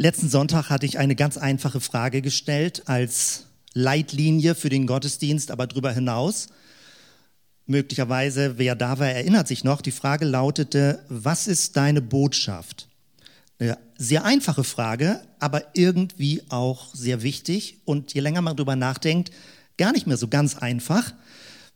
[0.00, 5.66] Letzten Sonntag hatte ich eine ganz einfache Frage gestellt als Leitlinie für den Gottesdienst, aber
[5.66, 6.46] darüber hinaus.
[7.66, 9.80] Möglicherweise, wer da war, erinnert sich noch.
[9.80, 12.86] Die Frage lautete, was ist deine Botschaft?
[13.58, 19.32] Eine sehr einfache Frage, aber irgendwie auch sehr wichtig und je länger man darüber nachdenkt,
[19.78, 21.12] gar nicht mehr so ganz einfach,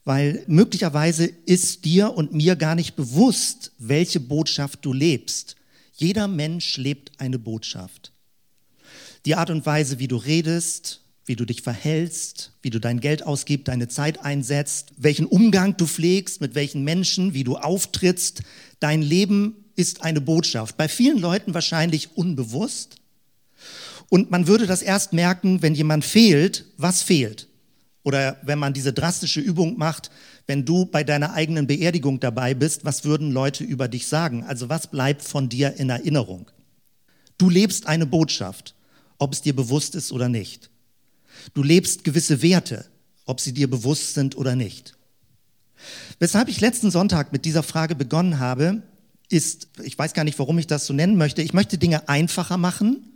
[0.04, 5.57] weil möglicherweise ist dir und mir gar nicht bewusst, welche Botschaft du lebst.
[5.95, 8.12] Jeder Mensch lebt eine Botschaft.
[9.25, 13.24] Die Art und Weise, wie du redest, wie du dich verhältst, wie du dein Geld
[13.24, 18.42] ausgibst, deine Zeit einsetzt, welchen Umgang du pflegst, mit welchen Menschen, wie du auftrittst,
[18.80, 20.77] dein Leben ist eine Botschaft.
[20.77, 22.97] Bei vielen Leuten wahrscheinlich unbewusst.
[24.09, 27.48] Und man würde das erst merken, wenn jemand fehlt, was fehlt.
[28.02, 30.11] Oder wenn man diese drastische Übung macht,
[30.47, 34.42] wenn du bei deiner eigenen Beerdigung dabei bist, was würden Leute über dich sagen?
[34.42, 36.50] Also was bleibt von dir in Erinnerung?
[37.39, 38.75] Du lebst eine Botschaft,
[39.23, 40.69] ob es dir bewusst ist oder nicht.
[41.55, 42.87] Du lebst gewisse Werte,
[43.25, 44.95] ob sie dir bewusst sind oder nicht.
[46.19, 48.83] Weshalb ich letzten Sonntag mit dieser Frage begonnen habe,
[49.29, 52.56] ist, ich weiß gar nicht, warum ich das so nennen möchte, ich möchte Dinge einfacher
[52.56, 53.12] machen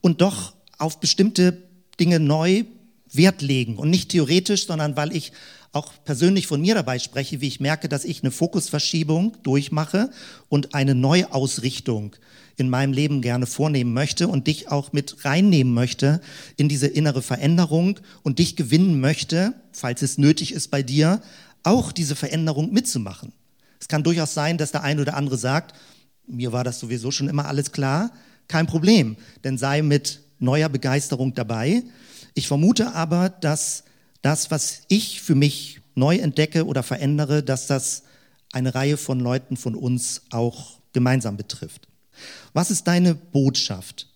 [0.00, 1.62] und doch auf bestimmte
[2.00, 2.64] Dinge neu
[3.12, 5.32] Wert legen und nicht theoretisch, sondern weil ich
[5.72, 10.10] auch persönlich von mir dabei spreche, wie ich merke, dass ich eine Fokusverschiebung durchmache
[10.48, 12.16] und eine Neuausrichtung
[12.56, 16.20] in meinem Leben gerne vornehmen möchte und dich auch mit reinnehmen möchte
[16.56, 21.20] in diese innere Veränderung und dich gewinnen möchte, falls es nötig ist bei dir,
[21.62, 23.32] auch diese Veränderung mitzumachen.
[23.80, 25.74] Es kann durchaus sein, dass der eine oder andere sagt,
[26.26, 28.10] mir war das sowieso schon immer alles klar,
[28.48, 31.82] kein Problem, denn sei mit neuer Begeisterung dabei.
[32.34, 33.84] Ich vermute aber, dass
[34.22, 38.02] das, was ich für mich neu entdecke oder verändere, dass das
[38.52, 41.88] eine Reihe von Leuten von uns auch gemeinsam betrifft.
[42.52, 44.08] Was ist deine Botschaft?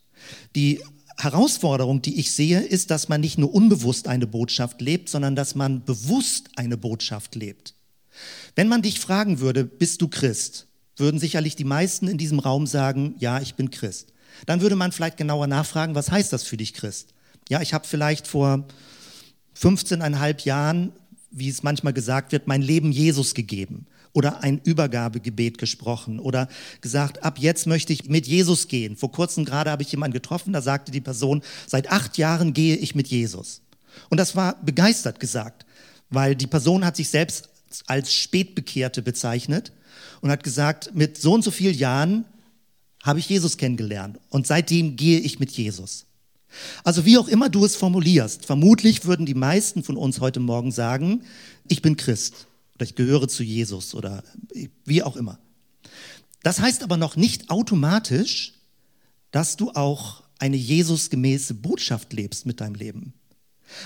[0.55, 0.81] Die
[1.19, 5.55] Herausforderung, die ich sehe, ist, dass man nicht nur unbewusst eine Botschaft lebt, sondern dass
[5.55, 7.75] man bewusst eine Botschaft lebt.
[8.55, 10.67] Wenn man dich fragen würde, bist du Christ,
[10.97, 14.13] würden sicherlich die meisten in diesem Raum sagen, ja, ich bin Christ.
[14.47, 17.15] Dann würde man vielleicht genauer nachfragen, was heißt das für dich Christ?
[17.49, 18.67] Ja, ich habe vielleicht vor
[19.59, 20.93] 15,5 Jahren,
[21.31, 26.49] wie es manchmal gesagt wird, mein Leben Jesus gegeben oder ein Übergabegebet gesprochen oder
[26.81, 28.97] gesagt, ab jetzt möchte ich mit Jesus gehen.
[28.97, 32.77] Vor kurzem gerade habe ich jemanden getroffen, da sagte die Person, seit acht Jahren gehe
[32.77, 33.63] ich mit Jesus.
[34.09, 35.65] Und das war begeistert gesagt,
[36.11, 37.49] weil die Person hat sich selbst
[37.87, 39.73] als Spätbekehrte bezeichnet
[40.21, 42.25] und hat gesagt, mit so und so vielen Jahren
[43.03, 46.07] habe ich Jesus kennengelernt und seitdem gehe ich mit Jesus.
[46.83, 50.73] Also wie auch immer du es formulierst, vermutlich würden die meisten von uns heute Morgen
[50.73, 51.23] sagen,
[51.69, 52.49] ich bin Christ
[52.81, 54.25] oder ich gehöre zu Jesus oder
[54.87, 55.39] wie auch immer.
[56.43, 58.55] Das heißt aber noch nicht automatisch,
[59.33, 63.13] dass du auch eine Jesusgemäße Botschaft lebst mit deinem Leben.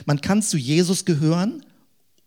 [0.07, 1.67] Man kann zu Jesus gehören,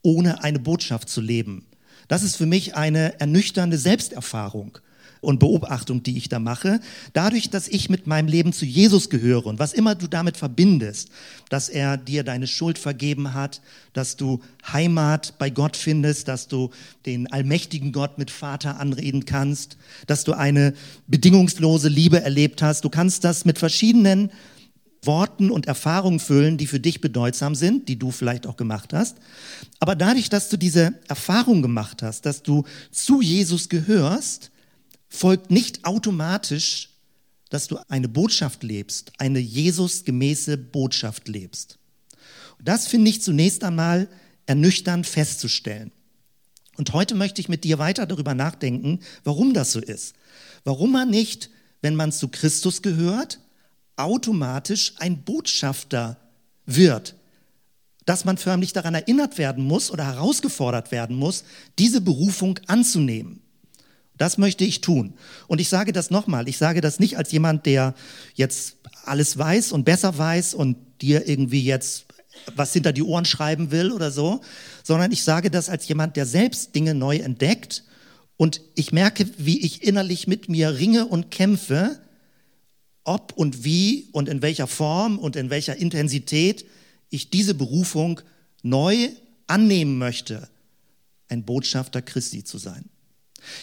[0.01, 1.65] ohne eine Botschaft zu leben.
[2.09, 4.79] Das ist für mich eine ernüchternde Selbsterfahrung
[5.21, 6.79] und Beobachtung, die ich da mache,
[7.13, 11.09] dadurch, dass ich mit meinem Leben zu Jesus gehöre und was immer du damit verbindest,
[11.49, 13.61] dass er dir deine Schuld vergeben hat,
[13.93, 14.41] dass du
[14.71, 16.69] Heimat bei Gott findest, dass du
[17.05, 20.73] den allmächtigen Gott mit Vater anreden kannst, dass du eine
[21.07, 22.83] bedingungslose Liebe erlebt hast.
[22.83, 24.31] Du kannst das mit verschiedenen
[25.03, 29.17] Worten und Erfahrungen füllen, die für dich bedeutsam sind, die du vielleicht auch gemacht hast.
[29.79, 34.51] Aber dadurch, dass du diese Erfahrung gemacht hast, dass du zu Jesus gehörst,
[35.09, 36.89] folgt nicht automatisch,
[37.49, 41.77] dass du eine Botschaft lebst, eine Jesusgemäße Botschaft lebst.
[42.57, 44.09] Und das finde ich zunächst einmal
[44.45, 45.91] ernüchternd festzustellen.
[46.77, 50.15] Und heute möchte ich mit dir weiter darüber nachdenken, warum das so ist.
[50.63, 51.49] Warum man nicht,
[51.81, 53.39] wenn man zu Christus gehört,
[53.95, 56.17] automatisch ein Botschafter
[56.65, 57.15] wird.
[58.05, 61.43] Dass man förmlich daran erinnert werden muss oder herausgefordert werden muss,
[61.79, 63.41] diese Berufung anzunehmen.
[64.17, 65.13] Das möchte ich tun.
[65.47, 67.93] Und ich sage das nochmal, ich sage das nicht als jemand, der
[68.33, 72.05] jetzt alles weiß und besser weiß und dir irgendwie jetzt
[72.55, 74.41] was hinter die Ohren schreiben will oder so,
[74.83, 77.83] sondern ich sage das als jemand, der selbst Dinge neu entdeckt
[78.37, 81.99] und ich merke, wie ich innerlich mit mir ringe und kämpfe,
[83.03, 86.65] ob und wie und in welcher Form und in welcher Intensität
[87.09, 88.21] ich diese Berufung
[88.61, 89.09] neu
[89.47, 90.47] annehmen möchte,
[91.29, 92.85] ein Botschafter Christi zu sein.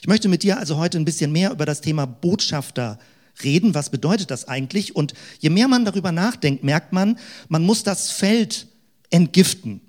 [0.00, 2.98] Ich möchte mit dir also heute ein bisschen mehr über das Thema Botschafter
[3.42, 3.74] reden.
[3.74, 4.94] Was bedeutet das eigentlich?
[4.94, 8.66] Und je mehr man darüber nachdenkt, merkt man, man muss das Feld
[9.10, 9.80] entgiften.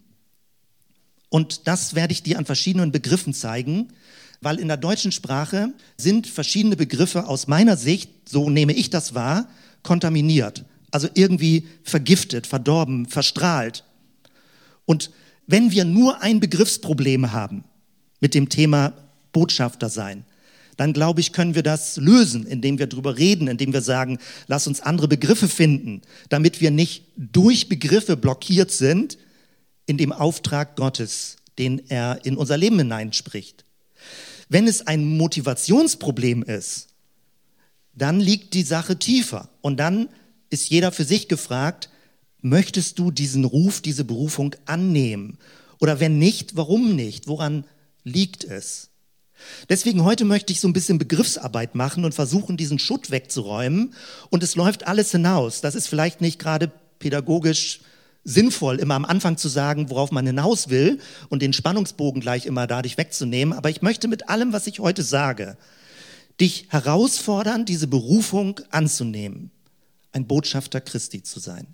[1.30, 3.90] Und das werde ich dir an verschiedenen Begriffen zeigen,
[4.42, 9.16] weil in der deutschen Sprache sind verschiedene Begriffe aus meiner Sicht, so nehme ich das
[9.16, 9.48] wahr,
[9.84, 13.84] kontaminiert, also irgendwie vergiftet, verdorben, verstrahlt.
[14.86, 15.12] Und
[15.48, 17.64] wenn wir nur ein Begriffsproblem haben
[18.20, 18.94] mit dem Thema
[19.36, 20.24] Botschafter sein,
[20.78, 24.18] dann glaube ich, können wir das lösen, indem wir darüber reden, indem wir sagen,
[24.48, 29.18] lass uns andere Begriffe finden, damit wir nicht durch Begriffe blockiert sind
[29.86, 33.66] in dem Auftrag Gottes, den er in unser Leben hineinspricht.
[34.48, 36.88] Wenn es ein Motivationsproblem ist,
[37.94, 40.08] dann liegt die Sache tiefer und dann
[40.50, 41.90] ist jeder für sich gefragt,
[42.42, 45.38] möchtest du diesen Ruf, diese Berufung annehmen?
[45.82, 47.28] Oder wenn nicht, warum nicht?
[47.28, 47.66] Woran
[48.04, 48.90] liegt es?
[49.70, 53.94] Deswegen heute möchte ich so ein bisschen Begriffsarbeit machen und versuchen, diesen Schutt wegzuräumen.
[54.30, 55.62] Und es läuft alles hinaus.
[55.62, 57.82] Das ist vielleicht nicht gerade pädagogisch
[58.24, 61.00] sinnvoll, immer am Anfang zu sagen, worauf man hinaus will
[61.30, 63.54] und den Spannungsbogen gleich immer dadurch wegzunehmen.
[63.54, 65.58] Aber ich möchte mit allem, was ich heute sage,
[66.42, 69.52] dich herausfordern, diese Berufung anzunehmen,
[70.12, 71.68] ein Botschafter Christi zu sein.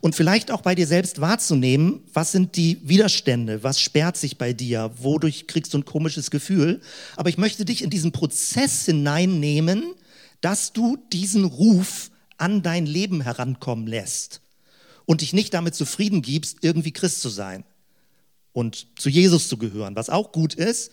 [0.00, 4.52] Und vielleicht auch bei dir selbst wahrzunehmen, was sind die Widerstände, was sperrt sich bei
[4.52, 6.80] dir, wodurch kriegst du ein komisches Gefühl.
[7.16, 9.94] Aber ich möchte dich in diesen Prozess hineinnehmen,
[10.40, 14.40] dass du diesen Ruf an dein Leben herankommen lässt
[15.06, 17.64] und dich nicht damit zufrieden gibst, irgendwie Christ zu sein
[18.52, 20.90] und zu Jesus zu gehören, was auch gut ist,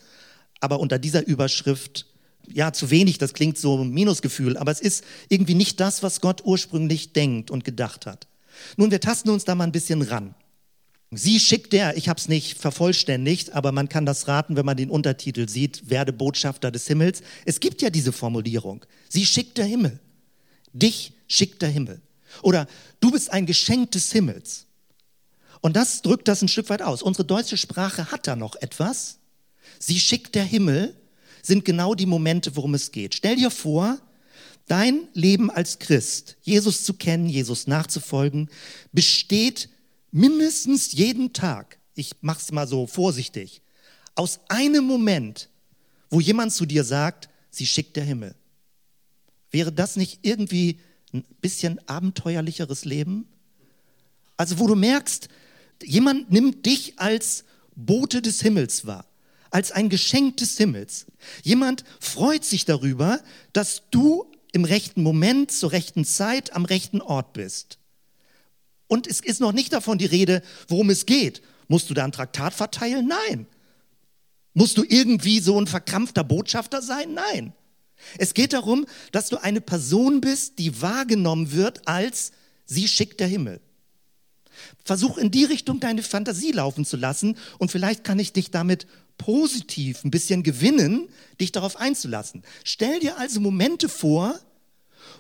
[0.60, 2.06] aber unter dieser Überschrift
[2.52, 6.22] ja, zu wenig, das klingt so ein Minusgefühl, aber es ist irgendwie nicht das, was
[6.22, 8.28] Gott ursprünglich denkt und gedacht hat.
[8.78, 10.36] Nun, wir tasten uns da mal ein bisschen ran.
[11.12, 14.78] Sie schickt der, ich habe es nicht vervollständigt, aber man kann das raten, wenn man
[14.78, 17.24] den Untertitel sieht, werde Botschafter des Himmels.
[17.46, 18.86] Es gibt ja diese Formulierung.
[19.08, 20.00] Sie schickt der Himmel.
[20.72, 22.02] Dich schickt der Himmel.
[22.44, 22.68] Oder
[23.00, 24.68] du bist ein Geschenk des Himmels.
[25.62, 27.02] Und das drückt das ein Stück weit aus.
[27.02, 29.18] Unsere deutsche Sprache hat da noch etwas.
[29.80, 30.96] Sie schickt der Himmel
[31.42, 33.16] sind genau die Momente, worum es geht.
[33.16, 33.98] Stell dir vor,
[34.70, 38.52] Dein Leben als Christ, Jesus zu kennen, Jesus nachzufolgen,
[38.92, 39.68] besteht
[40.12, 43.64] mindestens jeden Tag, ich mache es mal so vorsichtig,
[44.14, 45.50] aus einem Moment,
[46.12, 48.36] wo jemand zu dir sagt, sie schickt der Himmel.
[49.50, 50.80] Wäre das nicht irgendwie
[51.14, 53.28] ein bisschen abenteuerlicheres Leben?
[54.38, 55.30] Also wo du merkst,
[55.82, 57.44] jemand nimmt dich als
[57.76, 59.08] Bote des Himmels wahr,
[59.50, 61.08] als ein Geschenk des Himmels.
[61.42, 63.20] Jemand freut sich darüber,
[63.52, 67.78] dass du im rechten Moment, zur rechten Zeit, am rechten Ort bist.
[68.88, 71.42] Und es ist noch nicht davon die Rede, worum es geht.
[71.68, 73.08] Musst du da ein Traktat verteilen?
[73.08, 73.46] Nein.
[74.54, 77.14] Musst du irgendwie so ein verkrampfter Botschafter sein?
[77.14, 77.54] Nein.
[78.18, 82.32] Es geht darum, dass du eine Person bist, die wahrgenommen wird als
[82.66, 83.62] sie schickt der Himmel.
[84.84, 88.88] Versuch in die Richtung deine Fantasie laufen zu lassen und vielleicht kann ich dich damit
[89.20, 91.08] positiv ein bisschen gewinnen,
[91.40, 92.42] dich darauf einzulassen.
[92.64, 94.40] Stell dir also Momente vor,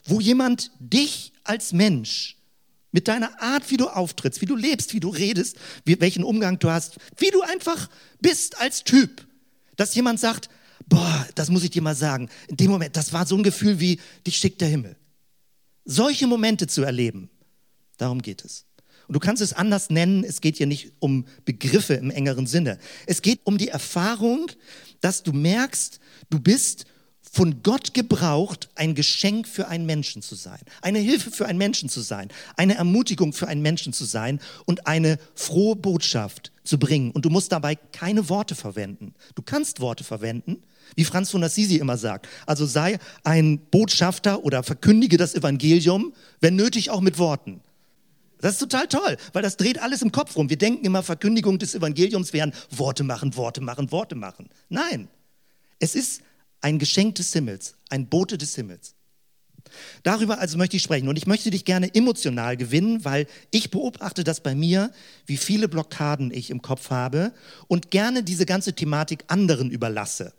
[0.05, 2.37] wo jemand dich als Mensch
[2.91, 6.57] mit deiner Art, wie du auftrittst, wie du lebst, wie du redest, wie, welchen Umgang
[6.57, 7.87] du hast, wie du einfach
[8.19, 9.27] bist als Typ,
[9.75, 10.49] dass jemand sagt,
[10.87, 13.79] boah, das muss ich dir mal sagen, in dem Moment, das war so ein Gefühl
[13.79, 14.95] wie, dich schickt der Himmel.
[15.85, 17.29] Solche Momente zu erleben,
[17.97, 18.65] darum geht es.
[19.09, 22.77] Und du kannst es anders nennen, es geht hier nicht um Begriffe im engeren Sinne.
[23.07, 24.51] Es geht um die Erfahrung,
[25.01, 26.85] dass du merkst, du bist
[27.31, 31.89] von Gott gebraucht, ein Geschenk für einen Menschen zu sein, eine Hilfe für einen Menschen
[31.89, 37.09] zu sein, eine Ermutigung für einen Menschen zu sein und eine frohe Botschaft zu bringen.
[37.09, 39.15] Und du musst dabei keine Worte verwenden.
[39.33, 40.61] Du kannst Worte verwenden,
[40.95, 42.27] wie Franz von Assisi immer sagt.
[42.45, 47.61] Also sei ein Botschafter oder verkündige das Evangelium, wenn nötig auch mit Worten.
[48.41, 50.49] Das ist total toll, weil das dreht alles im Kopf rum.
[50.49, 54.49] Wir denken immer, Verkündigung des Evangeliums wären Worte machen, Worte machen, Worte machen.
[54.69, 55.09] Nein,
[55.79, 56.21] es ist
[56.61, 58.95] ein Geschenk des Himmels, ein Bote des Himmels.
[60.03, 64.23] Darüber also möchte ich sprechen und ich möchte dich gerne emotional gewinnen, weil ich beobachte
[64.23, 64.91] das bei mir,
[65.25, 67.33] wie viele Blockaden ich im Kopf habe
[67.67, 70.33] und gerne diese ganze Thematik anderen überlasse.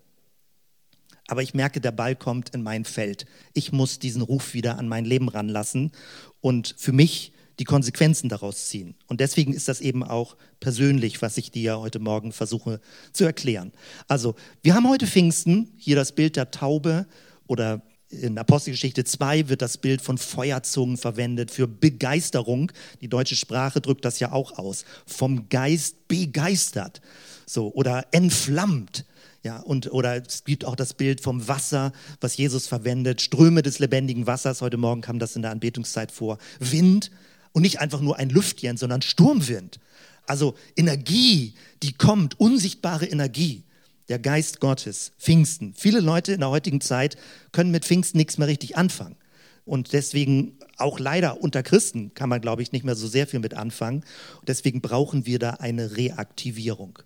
[1.29, 3.25] Aber ich merke, der Ball kommt in mein Feld.
[3.55, 5.93] Ich muss diesen Ruf wieder an mein Leben ranlassen
[6.41, 8.95] und für mich die Konsequenzen daraus ziehen.
[9.07, 12.81] Und deswegen ist das eben auch persönlich, was ich dir heute Morgen versuche
[13.13, 13.71] zu erklären.
[14.09, 17.07] Also, wir haben heute Pfingsten, hier das Bild der Taube
[17.47, 22.73] oder in Apostelgeschichte 2 wird das Bild von Feuerzungen verwendet für Begeisterung.
[23.03, 24.87] Die deutsche Sprache drückt das ja auch aus.
[25.07, 27.03] Vom Geist begeistert.
[27.47, 29.05] So, oder entflammt.
[29.43, 33.21] Ja, und, oder es gibt auch das Bild vom Wasser, was Jesus verwendet.
[33.21, 34.63] Ströme des lebendigen Wassers.
[34.63, 36.39] Heute Morgen kam das in der Anbetungszeit vor.
[36.59, 37.11] Wind,
[37.53, 39.81] und nicht einfach nur ein Lüftchen, sondern Sturmwind.
[40.27, 43.65] Also Energie, die kommt, unsichtbare Energie.
[44.09, 45.75] Der Geist Gottes, Pfingsten.
[45.75, 47.17] Viele Leute in der heutigen Zeit
[47.53, 49.17] können mit Pfingsten nichts mehr richtig anfangen.
[49.65, 53.41] Und deswegen auch leider unter Christen kann man, glaube ich, nicht mehr so sehr viel
[53.41, 54.05] mit anfangen.
[54.41, 56.99] Und deswegen brauchen wir da eine Reaktivierung.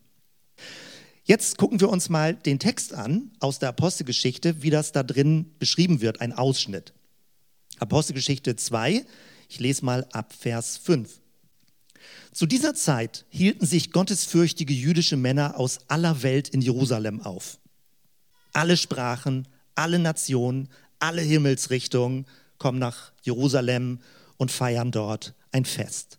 [1.25, 5.47] Jetzt gucken wir uns mal den Text an aus der Apostelgeschichte, wie das da drin
[5.59, 6.93] beschrieben wird, ein Ausschnitt.
[7.79, 9.05] Apostelgeschichte 2,
[9.55, 11.09] ich lese mal ab Vers 5.
[12.33, 17.61] Zu dieser Zeit hielten sich gottesfürchtige jüdische Männer aus aller Welt in Jerusalem auf.
[18.53, 19.47] Alle Sprachen,
[19.77, 20.69] alle Nationen,
[20.99, 22.27] alle Himmelsrichtungen
[22.59, 24.01] kommen nach Jerusalem
[24.39, 26.19] und feiern dort ein Fest.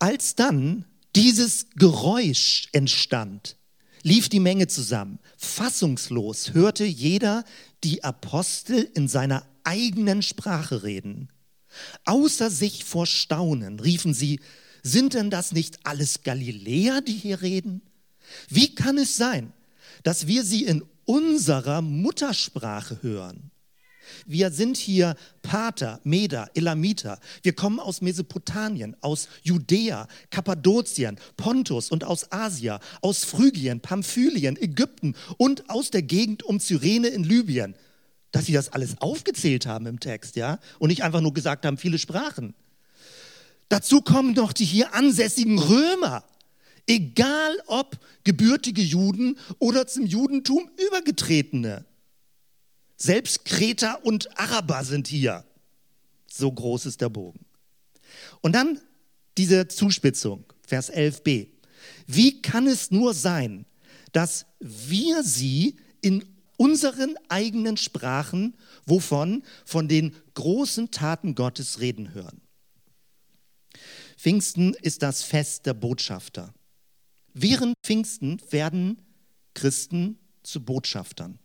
[0.00, 0.84] Als dann
[1.14, 3.56] dieses Geräusch entstand,
[4.02, 5.20] lief die Menge zusammen.
[5.36, 7.44] Fassungslos hörte jeder
[7.84, 11.28] die Apostel in seiner eigenen Sprache reden.
[12.04, 14.40] Außer sich vor Staunen riefen sie,
[14.82, 17.82] sind denn das nicht alles Galiläer, die hier reden?
[18.48, 19.52] Wie kann es sein,
[20.02, 23.50] dass wir sie in unserer Muttersprache hören?
[24.26, 27.18] Wir sind hier Pater, Meder, Elamiter.
[27.42, 35.14] Wir kommen aus Mesopotamien, aus Judäa, Kappadokien, Pontus und aus Asia, aus Phrygien, Pamphylien, Ägypten
[35.38, 37.74] und aus der Gegend um Cyrene in Libyen.
[38.32, 40.58] Dass sie das alles aufgezählt haben im Text, ja?
[40.78, 42.54] Und nicht einfach nur gesagt haben, viele Sprachen.
[43.68, 46.24] Dazu kommen noch die hier ansässigen Römer.
[46.86, 51.84] Egal ob gebürtige Juden oder zum Judentum übergetretene.
[52.96, 55.44] Selbst Kreter und Araber sind hier.
[56.26, 57.44] So groß ist der Bogen.
[58.40, 58.80] Und dann
[59.38, 61.48] diese Zuspitzung, Vers 11b.
[62.06, 63.64] Wie kann es nur sein,
[64.12, 66.24] dass wir sie in
[66.56, 68.54] unseren eigenen Sprachen,
[68.86, 69.42] wovon?
[69.64, 72.40] Von den großen Taten Gottes reden hören.
[74.16, 76.54] Pfingsten ist das Fest der Botschafter.
[77.34, 79.00] Während Pfingsten werden
[79.54, 81.38] Christen zu Botschaftern.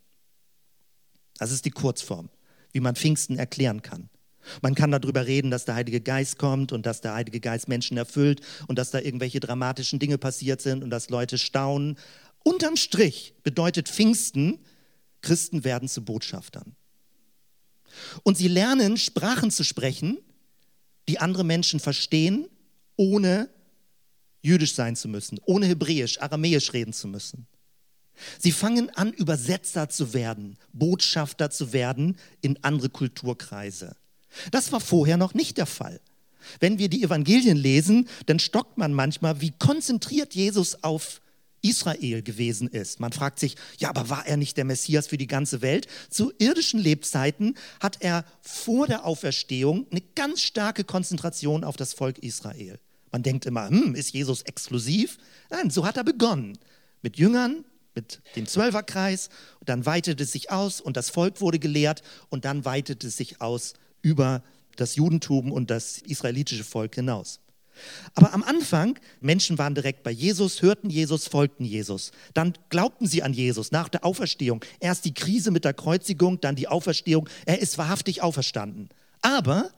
[1.38, 2.30] Das ist die Kurzform,
[2.72, 4.10] wie man Pfingsten erklären kann.
[4.62, 7.98] Man kann darüber reden, dass der Heilige Geist kommt und dass der Heilige Geist Menschen
[7.98, 11.98] erfüllt und dass da irgendwelche dramatischen Dinge passiert sind und dass Leute staunen.
[12.44, 14.60] Unterm Strich bedeutet Pfingsten,
[15.28, 16.74] Christen werden zu Botschaftern.
[18.24, 20.20] Und sie lernen, Sprachen zu sprechen,
[21.10, 22.48] die andere Menschen verstehen,
[22.96, 23.50] ohne
[24.42, 27.46] jüdisch sein zu müssen, ohne hebräisch, aramäisch reden zu müssen.
[28.40, 33.98] Sie fangen an, Übersetzer zu werden, Botschafter zu werden in andere Kulturkreise.
[34.52, 36.00] Das war vorher noch nicht der Fall.
[36.62, 41.20] Wenn wir die Evangelien lesen, dann stockt man manchmal, wie konzentriert Jesus auf
[41.68, 43.00] Israel gewesen ist.
[43.00, 45.88] Man fragt sich, ja, aber war er nicht der Messias für die ganze Welt?
[46.10, 52.20] Zu irdischen Lebzeiten hat er vor der Auferstehung eine ganz starke Konzentration auf das Volk
[52.20, 52.80] Israel.
[53.12, 55.18] Man denkt immer, hm, ist Jesus exklusiv?
[55.50, 56.58] Nein, so hat er begonnen.
[57.02, 57.64] Mit Jüngern,
[57.96, 62.46] mit dem Zwölferkreis, und dann weitete es sich aus und das Volk wurde gelehrt und
[62.46, 64.44] dann weitete es sich aus über
[64.76, 67.40] das Judentum und das israelitische Volk hinaus.
[68.16, 72.12] Aber am Anfang, Menschen waren direkt bei Jesus, hörten Jesus, folgten Jesus.
[72.34, 74.64] Dann glaubten sie an Jesus nach der Auferstehung.
[74.80, 77.30] Erst die Krise mit der Kreuzigung, dann die Auferstehung.
[77.46, 78.90] Er ist wahrhaftig auferstanden.
[79.22, 79.72] Aber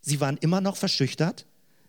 [0.00, 1.46] sie waren immer noch verschüchtert,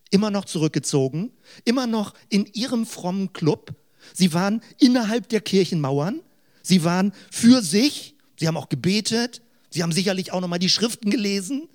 [0.09, 1.31] immer noch zurückgezogen,
[1.65, 3.75] immer noch in ihrem frommen Club
[4.13, 6.21] Sie waren innerhalb der Kirchenmauern.
[6.61, 8.15] Sie waren für sich.
[8.37, 9.41] Sie haben auch gebetet.
[9.69, 11.69] Sie haben sicherlich auch nochmal die Schriften gelesen.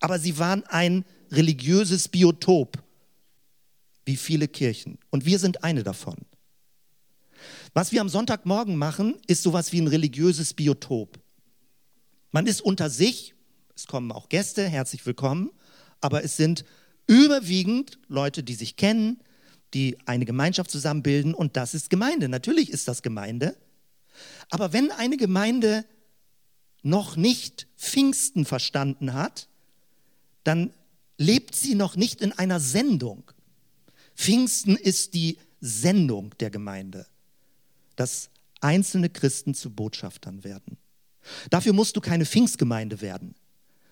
[0.00, 2.82] Aber sie waren ein religiöses Biotop,
[4.04, 4.98] wie viele Kirchen.
[5.10, 6.16] Und wir sind eine davon.
[7.74, 11.18] Was wir am Sonntagmorgen machen, ist sowas wie ein religiöses Biotop.
[12.30, 13.34] Man ist unter sich,
[13.74, 15.50] es kommen auch Gäste, herzlich willkommen,
[16.00, 16.64] aber es sind
[17.06, 19.20] überwiegend Leute, die sich kennen,
[19.74, 22.28] die eine Gemeinschaft zusammenbilden und das ist Gemeinde.
[22.28, 23.56] Natürlich ist das Gemeinde.
[24.50, 25.84] Aber wenn eine Gemeinde
[26.82, 29.48] noch nicht Pfingsten verstanden hat,
[30.44, 30.72] dann
[31.18, 33.30] lebt sie noch nicht in einer Sendung.
[34.14, 37.06] Pfingsten ist die Sendung der Gemeinde,
[37.96, 40.78] dass einzelne Christen zu Botschaftern werden.
[41.50, 43.34] Dafür musst du keine Pfingstgemeinde werden.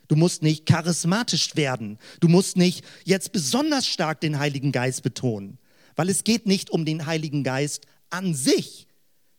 [0.08, 1.98] Du musst nicht charismatisch werden.
[2.20, 5.58] Du musst nicht jetzt besonders stark den Heiligen Geist betonen.
[5.96, 8.86] Weil es geht nicht um den Heiligen Geist an sich.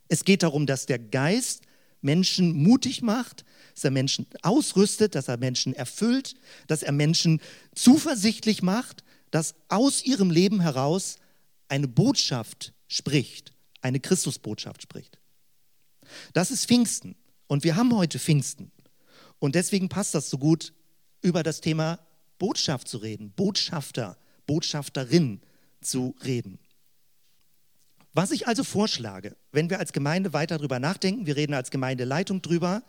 [0.10, 1.62] Es geht darum, dass der Geist
[2.02, 3.46] Menschen mutig macht,
[3.78, 6.34] dass er Menschen ausrüstet, dass er Menschen erfüllt,
[6.66, 7.40] dass er Menschen
[7.76, 11.18] zuversichtlich macht, dass aus ihrem Leben heraus
[11.68, 15.20] eine Botschaft spricht, eine Christusbotschaft spricht.
[16.34, 17.16] Das ist Pfingsten.
[17.46, 18.72] Und wir haben heute Pfingsten.
[19.38, 20.74] Und deswegen passt das so gut,
[21.22, 22.00] über das Thema
[22.40, 24.18] Botschaft zu reden, Botschafter,
[24.48, 25.42] Botschafterin,
[25.82, 26.58] zu reden.
[28.14, 32.42] Was ich also vorschlage, wenn wir als Gemeinde weiter darüber nachdenken, wir reden als Gemeindeleitung
[32.42, 32.82] drüber,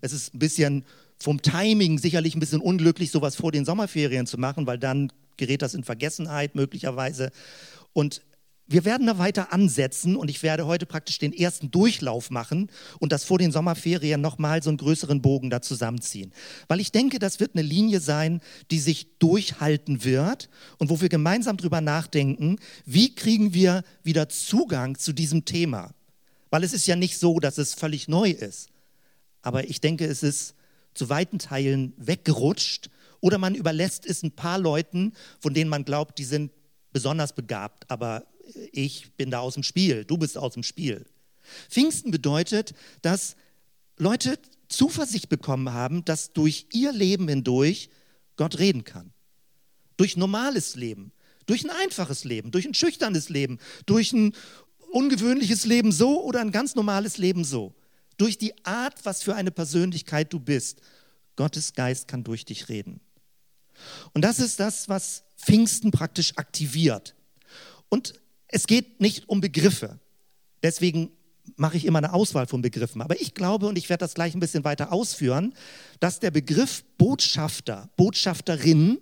[0.00, 0.84] es ist ein bisschen
[1.18, 5.62] vom Timing sicherlich ein bisschen unglücklich, sowas vor den Sommerferien zu machen, weil dann gerät
[5.62, 7.30] das in Vergessenheit möglicherweise.
[7.92, 8.22] Und
[8.70, 13.10] wir werden da weiter ansetzen und ich werde heute praktisch den ersten Durchlauf machen und
[13.10, 16.32] das vor den Sommerferien nochmal so einen größeren Bogen da zusammenziehen.
[16.68, 18.40] Weil ich denke, das wird eine Linie sein,
[18.70, 24.96] die sich durchhalten wird und wo wir gemeinsam drüber nachdenken, wie kriegen wir wieder Zugang
[24.96, 25.90] zu diesem Thema.
[26.50, 28.68] Weil es ist ja nicht so, dass es völlig neu ist.
[29.42, 30.54] Aber ich denke, es ist
[30.94, 36.18] zu weiten Teilen weggerutscht oder man überlässt es ein paar Leuten, von denen man glaubt,
[36.18, 36.52] die sind
[36.92, 38.26] besonders begabt, aber
[38.72, 41.06] ich bin da aus dem Spiel, du bist aus dem Spiel.
[41.68, 43.36] Pfingsten bedeutet, dass
[43.96, 47.90] Leute Zuversicht bekommen haben, dass durch ihr Leben hindurch
[48.36, 49.12] Gott reden kann.
[49.96, 51.12] Durch normales Leben,
[51.46, 54.32] durch ein einfaches Leben, durch ein schüchternes Leben, durch ein
[54.92, 57.74] ungewöhnliches Leben so oder ein ganz normales Leben so.
[58.20, 60.82] Durch die Art, was für eine Persönlichkeit du bist.
[61.36, 63.00] Gottes Geist kann durch dich reden.
[64.12, 67.14] Und das ist das, was Pfingsten praktisch aktiviert.
[67.88, 68.12] Und
[68.46, 69.98] es geht nicht um Begriffe.
[70.62, 71.10] Deswegen
[71.56, 73.00] mache ich immer eine Auswahl von Begriffen.
[73.00, 75.54] Aber ich glaube, und ich werde das gleich ein bisschen weiter ausführen,
[75.98, 78.98] dass der Begriff Botschafter, Botschafterin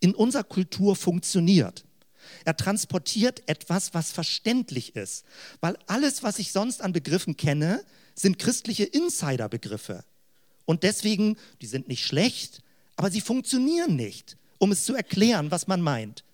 [0.00, 1.86] in unserer Kultur funktioniert.
[2.44, 5.24] Er transportiert etwas, was verständlich ist.
[5.62, 7.82] Weil alles, was ich sonst an Begriffen kenne,
[8.18, 10.04] sind christliche Insiderbegriffe.
[10.64, 12.62] Und deswegen, die sind nicht schlecht,
[12.96, 16.24] aber sie funktionieren nicht, um es zu erklären, was man meint.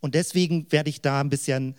[0.00, 1.76] Und deswegen werde ich da ein bisschen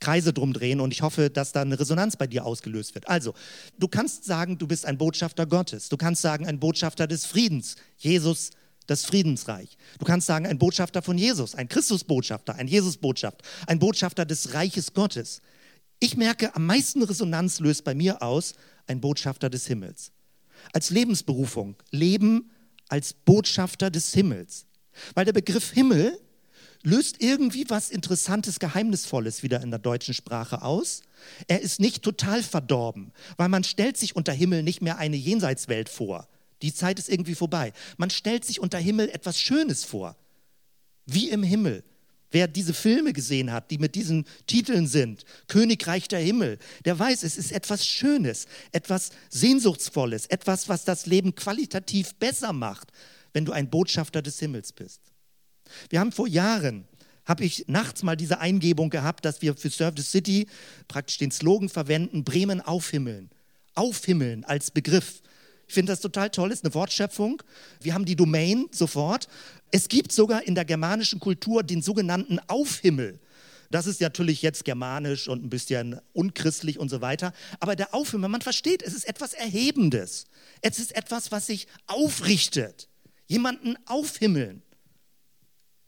[0.00, 3.08] Kreise drum drehen und ich hoffe, dass da eine Resonanz bei dir ausgelöst wird.
[3.08, 3.34] Also,
[3.78, 5.88] du kannst sagen, du bist ein Botschafter Gottes.
[5.88, 7.76] Du kannst sagen, ein Botschafter des Friedens.
[7.96, 8.50] Jesus,
[8.86, 9.76] das Friedensreich.
[9.98, 14.92] Du kannst sagen, ein Botschafter von Jesus, ein Christusbotschafter, ein Jesusbotschaft, ein Botschafter des Reiches
[14.92, 15.40] Gottes.
[15.98, 18.54] Ich merke, am meisten Resonanz löst bei mir aus
[18.86, 20.12] ein Botschafter des Himmels.
[20.72, 22.50] Als Lebensberufung, Leben
[22.88, 24.66] als Botschafter des Himmels.
[25.14, 26.18] Weil der Begriff Himmel
[26.82, 31.02] löst irgendwie was Interessantes, Geheimnisvolles wieder in der deutschen Sprache aus.
[31.48, 35.88] Er ist nicht total verdorben, weil man stellt sich unter Himmel nicht mehr eine Jenseitswelt
[35.88, 36.28] vor.
[36.62, 37.72] Die Zeit ist irgendwie vorbei.
[37.96, 40.16] Man stellt sich unter Himmel etwas Schönes vor.
[41.04, 41.84] Wie im Himmel.
[42.30, 47.22] Wer diese Filme gesehen hat, die mit diesen Titeln sind, Königreich der Himmel, der weiß,
[47.22, 52.90] es ist etwas Schönes, etwas Sehnsuchtsvolles, etwas, was das Leben qualitativ besser macht,
[53.32, 55.00] wenn du ein Botschafter des Himmels bist.
[55.88, 56.86] Wir haben vor Jahren,
[57.24, 60.46] habe ich nachts mal diese Eingebung gehabt, dass wir für Serve the City
[60.88, 63.30] praktisch den Slogan verwenden, Bremen aufhimmeln.
[63.74, 65.22] Aufhimmeln als Begriff.
[65.66, 67.42] Ich finde das total toll, ist eine Wortschöpfung.
[67.80, 69.28] Wir haben die Domain sofort.
[69.70, 73.18] Es gibt sogar in der germanischen Kultur den sogenannten Aufhimmel.
[73.70, 77.32] Das ist natürlich jetzt germanisch und ein bisschen unchristlich und so weiter.
[77.58, 80.26] Aber der Aufhimmel, man versteht, es ist etwas Erhebendes.
[80.60, 82.88] Es ist etwas, was sich aufrichtet.
[83.26, 84.62] Jemanden aufhimmeln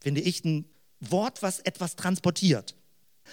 [0.01, 0.65] finde ich ein
[1.01, 2.75] Wort, was etwas transportiert.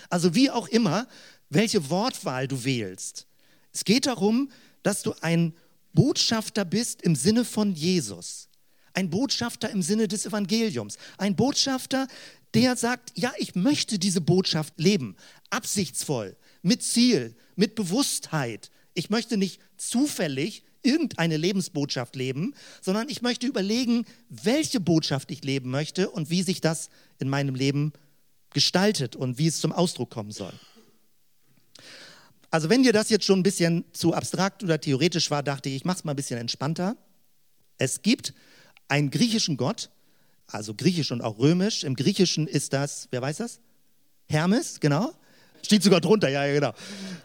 [0.10, 1.08] Also wie auch immer,
[1.49, 3.27] welche Wortwahl du wählst.
[3.71, 4.51] Es geht darum,
[4.84, 5.55] dass du ein
[5.95, 8.49] Botschafter bist im Sinne von Jesus.
[8.93, 10.97] Ein Botschafter im Sinne des Evangeliums.
[11.17, 12.08] Ein Botschafter,
[12.53, 15.15] der sagt, ja, ich möchte diese Botschaft leben.
[15.49, 18.71] Absichtsvoll, mit Ziel, mit Bewusstheit.
[18.93, 25.71] Ich möchte nicht zufällig irgendeine Lebensbotschaft leben, sondern ich möchte überlegen, welche Botschaft ich leben
[25.71, 27.91] möchte und wie sich das in meinem Leben
[28.51, 30.53] gestaltet und wie es zum Ausdruck kommen soll.
[32.56, 35.76] Also wenn dir das jetzt schon ein bisschen zu abstrakt oder theoretisch war, dachte ich,
[35.76, 36.96] ich mache es mal ein bisschen entspannter.
[37.78, 38.34] Es gibt
[38.88, 39.89] einen griechischen Gott,
[40.48, 41.84] also griechisch und auch römisch.
[41.84, 43.60] Im Griechischen ist das, wer weiß das?
[44.30, 45.13] Hermes, genau.
[45.63, 46.72] Steht sogar drunter, ja, ja, genau.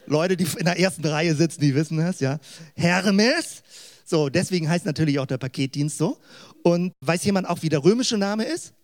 [0.07, 2.41] Leute, die in der ersten Reihe sitzen, die wissen das, ja.
[2.75, 3.63] Hermes.
[4.05, 6.19] So, deswegen heißt natürlich auch der Paketdienst so.
[6.65, 8.75] Und weiß jemand auch, wie der römische Name ist?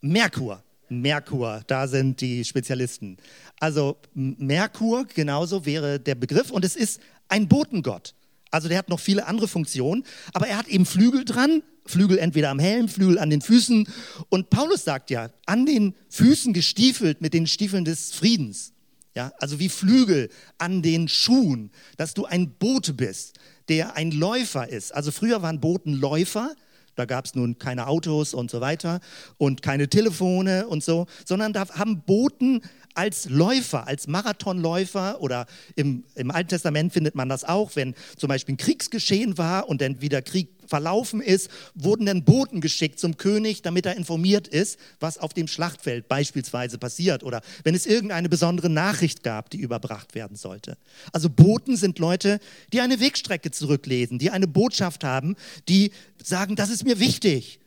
[0.00, 0.64] Merkur.
[1.00, 3.16] Merkur, da sind die Spezialisten.
[3.58, 8.14] Also Merkur genauso wäre der Begriff und es ist ein Botengott.
[8.50, 12.50] Also der hat noch viele andere Funktionen, aber er hat eben Flügel dran, Flügel entweder
[12.50, 13.88] am Helm, Flügel an den Füßen.
[14.28, 18.72] Und Paulus sagt ja, an den Füßen gestiefelt mit den Stiefeln des Friedens.
[19.14, 24.68] Ja, also wie Flügel an den Schuhen, dass du ein Bote bist, der ein Läufer
[24.68, 24.94] ist.
[24.94, 26.54] Also früher waren Boten Läufer,
[26.94, 29.00] da gab es nun keine Autos und so weiter
[29.38, 32.62] und keine Telefone und so, sondern da haben Boten
[32.94, 38.28] als Läufer, als Marathonläufer oder im, im Alten Testament findet man das auch, wenn zum
[38.28, 43.18] Beispiel ein Kriegsgeschehen war und dann wieder Krieg verlaufen ist, wurden dann Boten geschickt zum
[43.18, 48.30] König, damit er informiert ist, was auf dem Schlachtfeld beispielsweise passiert oder wenn es irgendeine
[48.30, 50.78] besondere Nachricht gab, die überbracht werden sollte.
[51.12, 52.40] Also Boten sind Leute,
[52.72, 55.36] die eine Wegstrecke zurücklesen, die eine Botschaft haben,
[55.68, 57.60] die sagen, das ist mir wichtig.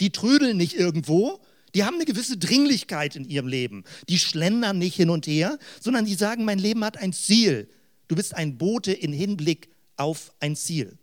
[0.00, 1.40] Die trödeln nicht irgendwo,
[1.74, 3.84] die haben eine gewisse Dringlichkeit in ihrem Leben.
[4.10, 7.70] Die schlendern nicht hin und her, sondern die sagen, mein Leben hat ein Ziel.
[8.08, 10.98] Du bist ein Bote in Hinblick auf ein Ziel.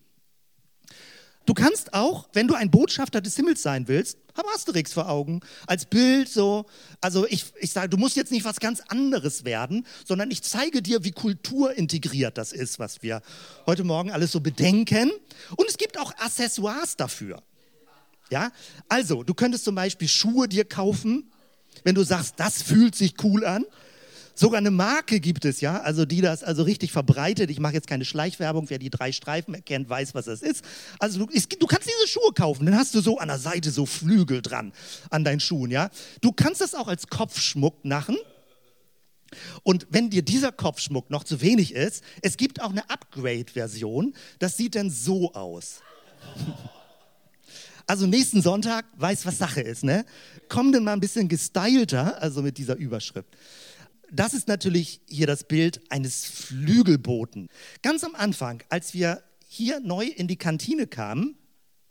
[1.47, 5.39] Du kannst auch, wenn du ein Botschafter des Himmels sein willst, hab Asterix vor Augen,
[5.65, 6.65] als Bild so.
[6.99, 10.81] Also ich, ich sage, du musst jetzt nicht was ganz anderes werden, sondern ich zeige
[10.81, 13.21] dir, wie kulturintegriert das ist, was wir
[13.65, 15.09] heute Morgen alles so bedenken.
[15.55, 17.41] Und es gibt auch Accessoires dafür.
[18.29, 18.51] Ja,
[18.89, 21.31] also du könntest zum Beispiel Schuhe dir kaufen,
[21.85, 23.63] wenn du sagst, das fühlt sich cool an.
[24.39, 27.49] Sogar eine Marke gibt es, ja, also die das also richtig verbreitet.
[27.49, 30.63] Ich mache jetzt keine Schleichwerbung, wer die drei Streifen erkennt, weiß, was das ist.
[30.99, 33.87] Also du, du kannst diese Schuhe kaufen, dann hast du so an der Seite so
[33.87, 34.73] Flügel dran
[35.09, 35.89] an deinen Schuhen, ja.
[36.21, 38.15] Du kannst das auch als Kopfschmuck machen.
[39.63, 44.13] Und wenn dir dieser Kopfschmuck noch zu wenig ist, es gibt auch eine Upgrade-Version.
[44.37, 45.81] Das sieht dann so aus.
[47.89, 50.03] Also nächsten Sonntag weiß, was Sache ist, ne?
[50.49, 53.29] Komm denn mal ein bisschen gestylter, also mit dieser Überschrift.
[54.11, 57.49] Das ist natürlich hier das Bild eines Flügelboten.
[57.81, 61.37] Ganz am Anfang, als wir hier neu in die Kantine kamen,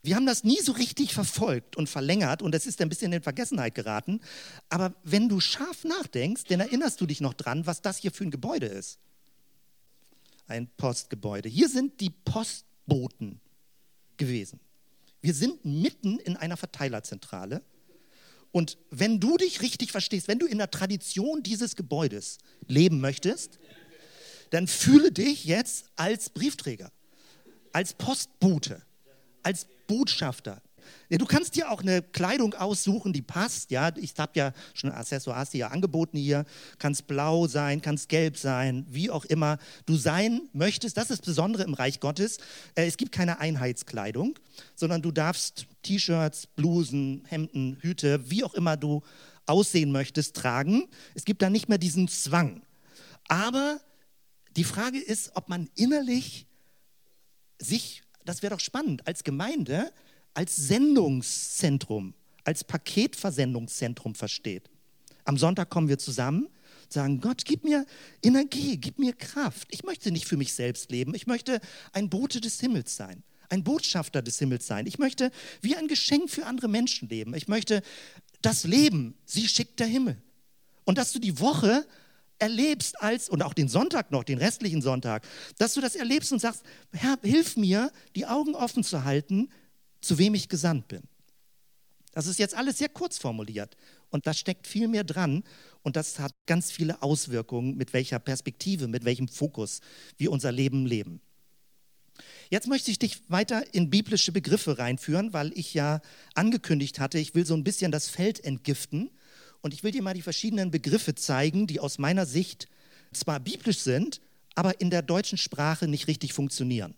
[0.02, 3.22] wir haben das nie so richtig verfolgt und verlängert und es ist ein bisschen in
[3.22, 4.20] Vergessenheit geraten.
[4.68, 8.22] Aber wenn du scharf nachdenkst, dann erinnerst du dich noch dran, was das hier für
[8.22, 9.00] ein Gebäude ist.
[10.46, 11.48] Ein Postgebäude.
[11.48, 13.40] Hier sind die Postboten
[14.16, 14.60] gewesen.
[15.20, 17.62] Wir sind mitten in einer Verteilerzentrale
[18.56, 23.58] und wenn du dich richtig verstehst, wenn du in der Tradition dieses Gebäudes leben möchtest,
[24.48, 26.90] dann fühle dich jetzt als Briefträger,
[27.72, 28.80] als Postbote,
[29.42, 30.62] als Botschafter,
[31.08, 33.70] ja, du kannst dir auch eine Kleidung aussuchen, die passt.
[33.70, 36.44] Ja, ich habe ja schon Accessoires dir angeboten hier.
[36.78, 40.96] Kannst blau sein, kannst gelb sein, wie auch immer du sein möchtest.
[40.96, 42.38] Das ist das Besondere im Reich Gottes.
[42.74, 44.38] Äh, es gibt keine Einheitskleidung,
[44.74, 49.02] sondern du darfst T-Shirts, Blusen, Hemden, Hüte, wie auch immer du
[49.46, 50.88] aussehen möchtest, tragen.
[51.14, 52.62] Es gibt da nicht mehr diesen Zwang.
[53.28, 53.80] Aber
[54.56, 56.46] die Frage ist, ob man innerlich
[57.58, 59.92] sich, das wäre doch spannend, als Gemeinde
[60.36, 62.12] als Sendungszentrum,
[62.44, 64.68] als Paketversendungszentrum versteht.
[65.24, 66.48] Am Sonntag kommen wir zusammen,
[66.90, 67.86] sagen, Gott, gib mir
[68.22, 69.66] Energie, gib mir Kraft.
[69.70, 71.58] Ich möchte nicht für mich selbst leben, ich möchte
[71.92, 74.86] ein Bote des Himmels sein, ein Botschafter des Himmels sein.
[74.86, 75.30] Ich möchte
[75.62, 77.34] wie ein Geschenk für andere Menschen leben.
[77.34, 77.80] Ich möchte
[78.42, 80.20] das Leben, sie schickt der Himmel.
[80.84, 81.86] Und dass du die Woche
[82.38, 86.40] erlebst als, und auch den Sonntag noch, den restlichen Sonntag, dass du das erlebst und
[86.40, 89.48] sagst, Herr, hilf mir, die Augen offen zu halten
[90.00, 91.02] zu wem ich gesandt bin.
[92.12, 93.76] Das ist jetzt alles sehr kurz formuliert
[94.08, 95.44] und da steckt viel mehr dran
[95.82, 99.80] und das hat ganz viele Auswirkungen, mit welcher Perspektive, mit welchem Fokus
[100.16, 101.20] wir unser Leben leben.
[102.48, 106.00] Jetzt möchte ich dich weiter in biblische Begriffe reinführen, weil ich ja
[106.34, 109.10] angekündigt hatte, ich will so ein bisschen das Feld entgiften
[109.60, 112.68] und ich will dir mal die verschiedenen Begriffe zeigen, die aus meiner Sicht
[113.12, 114.20] zwar biblisch sind,
[114.54, 116.94] aber in der deutschen Sprache nicht richtig funktionieren.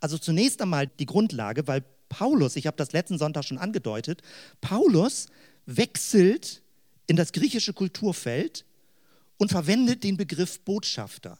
[0.00, 4.22] Also zunächst einmal die Grundlage, weil Paulus, ich habe das letzten Sonntag schon angedeutet,
[4.60, 5.26] Paulus
[5.66, 6.62] wechselt
[7.06, 8.64] in das griechische Kulturfeld
[9.36, 11.38] und verwendet den Begriff Botschafter.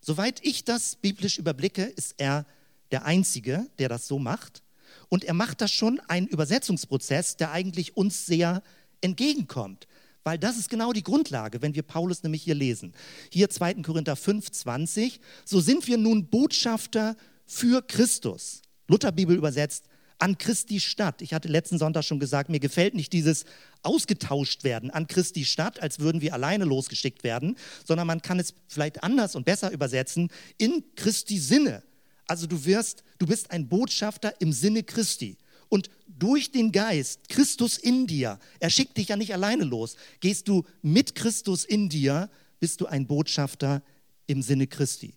[0.00, 2.46] Soweit ich das biblisch überblicke, ist er
[2.90, 4.62] der Einzige, der das so macht.
[5.08, 8.62] Und er macht das schon einen Übersetzungsprozess, der eigentlich uns sehr
[9.00, 9.86] entgegenkommt.
[10.24, 12.94] Weil das ist genau die Grundlage, wenn wir Paulus nämlich hier lesen.
[13.30, 13.74] Hier 2.
[13.82, 15.20] Korinther 5, 20.
[15.44, 18.62] So sind wir nun Botschafter für Christus.
[18.88, 19.84] Lutherbibel übersetzt,
[20.18, 21.22] an Christi Stadt.
[21.22, 23.44] Ich hatte letzten Sonntag schon gesagt, mir gefällt nicht dieses
[23.82, 28.54] ausgetauscht werden an Christi Stadt, als würden wir alleine losgeschickt werden, sondern man kann es
[28.68, 31.82] vielleicht anders und besser übersetzen, in Christi Sinne.
[32.26, 35.36] Also du wirst, du bist ein Botschafter im Sinne Christi.
[35.68, 40.48] Und durch den Geist, Christus in dir, er schickt dich ja nicht alleine los, gehst
[40.48, 42.30] du mit Christus in dir,
[42.60, 43.82] bist du ein Botschafter
[44.26, 45.14] im Sinne Christi.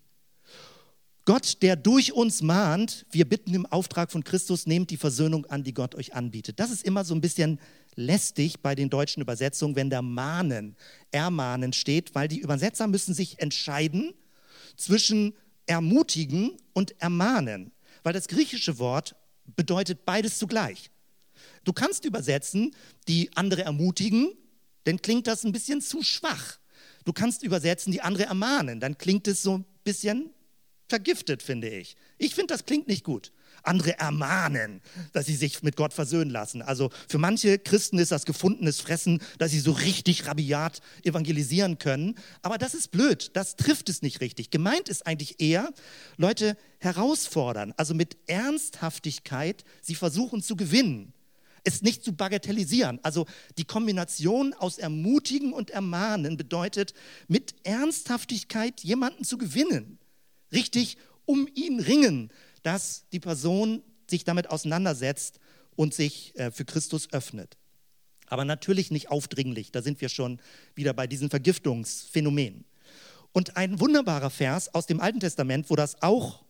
[1.28, 5.62] Gott, der durch uns mahnt, wir bitten im Auftrag von Christus, nehmt die Versöhnung an,
[5.62, 6.58] die Gott euch anbietet.
[6.58, 7.60] Das ist immer so ein bisschen
[7.96, 10.78] lästig bei den deutschen Übersetzungen, wenn da mahnen,
[11.12, 14.14] ermahnen steht, weil die Übersetzer müssen sich entscheiden
[14.78, 15.34] zwischen
[15.66, 19.18] ermutigen und ermahnen, weil das griechische Wort
[19.58, 20.92] bedeutet beides zugleich.
[21.66, 22.74] Du kannst übersetzen,
[23.10, 24.32] die andere ermutigen,
[24.86, 26.58] dann klingt das ein bisschen zu schwach.
[27.04, 30.30] Du kannst übersetzen, die andere ermahnen, dann klingt es so ein bisschen
[30.88, 31.96] vergiftet, finde ich.
[32.18, 33.32] Ich finde, das klingt nicht gut.
[33.64, 36.62] andere ermahnen, dass sie sich mit Gott versöhnen lassen.
[36.62, 42.16] Also für manche Christen ist das gefundenes Fressen, dass sie so richtig rabiat evangelisieren können.
[42.42, 44.52] Aber das ist blöd, das trifft es nicht richtig.
[44.52, 45.74] Gemeint ist eigentlich eher,
[46.16, 51.14] Leute herausfordern, also mit Ernsthaftigkeit sie versuchen zu gewinnen
[51.68, 53.00] es nicht zu bagatellisieren.
[53.04, 53.26] Also
[53.58, 56.94] die Kombination aus Ermutigen und Ermahnen bedeutet,
[57.28, 60.00] mit Ernsthaftigkeit jemanden zu gewinnen.
[60.52, 62.32] Richtig um ihn ringen,
[62.64, 65.40] dass die Person sich damit auseinandersetzt
[65.76, 67.58] und sich äh, für Christus öffnet.
[68.28, 70.40] Aber natürlich nicht aufdringlich, da sind wir schon
[70.76, 72.66] wieder bei diesen Vergiftungsphänomenen.
[73.32, 76.44] Und ein wunderbarer Vers aus dem Alten Testament, wo das auch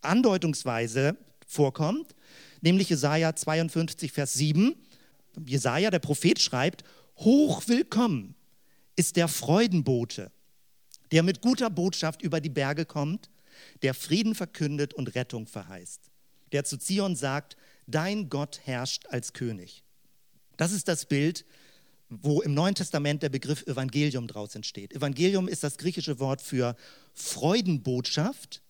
[0.00, 2.14] andeutungsweise vorkommt,
[2.60, 4.74] nämlich Jesaja 52, Vers 7.
[5.44, 6.84] Jesaja, der Prophet, schreibt:
[7.16, 8.34] Hochwillkommen
[8.96, 10.30] ist der Freudenbote,
[11.12, 13.30] der mit guter Botschaft über die Berge kommt,
[13.82, 16.10] der Frieden verkündet und Rettung verheißt,
[16.52, 19.82] der zu Zion sagt: Dein Gott herrscht als König.
[20.56, 21.44] Das ist das Bild,
[22.08, 24.92] wo im Neuen Testament der Begriff Evangelium draus entsteht.
[24.92, 26.76] Evangelium ist das griechische Wort für
[27.14, 28.62] Freudenbotschaft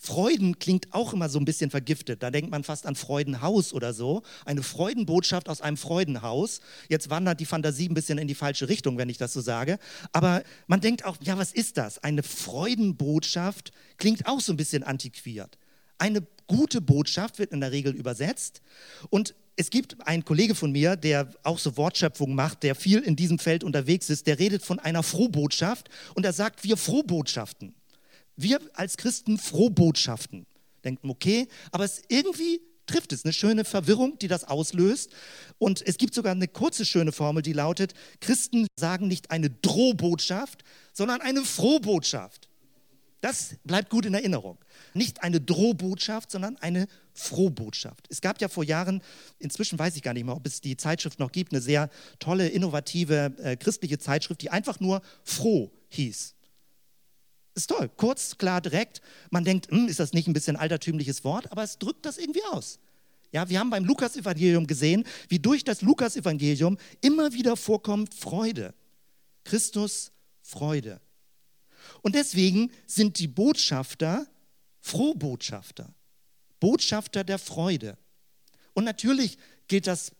[0.00, 2.22] Freuden klingt auch immer so ein bisschen vergiftet.
[2.22, 4.22] Da denkt man fast an Freudenhaus oder so.
[4.44, 6.60] Eine Freudenbotschaft aus einem Freudenhaus.
[6.88, 9.78] Jetzt wandert die Fantasie ein bisschen in die falsche Richtung, wenn ich das so sage.
[10.12, 11.98] Aber man denkt auch, ja, was ist das?
[11.98, 15.58] Eine Freudenbotschaft klingt auch so ein bisschen antiquiert.
[15.98, 18.62] Eine gute Botschaft wird in der Regel übersetzt.
[19.10, 23.16] Und es gibt einen Kollege von mir, der auch so Wortschöpfung macht, der viel in
[23.16, 27.74] diesem Feld unterwegs ist, der redet von einer Frohbotschaft und er sagt, wir Frohbotschaften
[28.38, 30.46] wir als Christen Frohbotschaften.
[30.84, 35.10] Denken, okay, aber es irgendwie trifft es, eine schöne Verwirrung, die das auslöst.
[35.58, 40.64] Und es gibt sogar eine kurze, schöne Formel, die lautet, Christen sagen nicht eine Drohbotschaft,
[40.92, 42.48] sondern eine Frohbotschaft.
[43.20, 44.58] Das bleibt gut in Erinnerung.
[44.94, 48.06] Nicht eine Drohbotschaft, sondern eine Frohbotschaft.
[48.08, 49.02] Es gab ja vor Jahren,
[49.40, 52.48] inzwischen weiß ich gar nicht mehr, ob es die Zeitschrift noch gibt, eine sehr tolle,
[52.48, 56.36] innovative äh, christliche Zeitschrift, die einfach nur froh hieß.
[57.58, 59.00] Ist toll, kurz, klar, direkt.
[59.30, 62.44] Man denkt, hm, ist das nicht ein bisschen altertümliches Wort, aber es drückt das irgendwie
[62.52, 62.78] aus.
[63.32, 68.74] Ja, wir haben beim Lukas-Evangelium gesehen, wie durch das Lukas-Evangelium immer wieder vorkommt Freude.
[69.42, 71.00] Christus Freude.
[72.02, 74.28] Und deswegen sind die Botschafter
[74.80, 75.92] Frohbotschafter,
[76.60, 77.98] Botschafter der Freude.
[78.72, 80.12] Und natürlich gilt das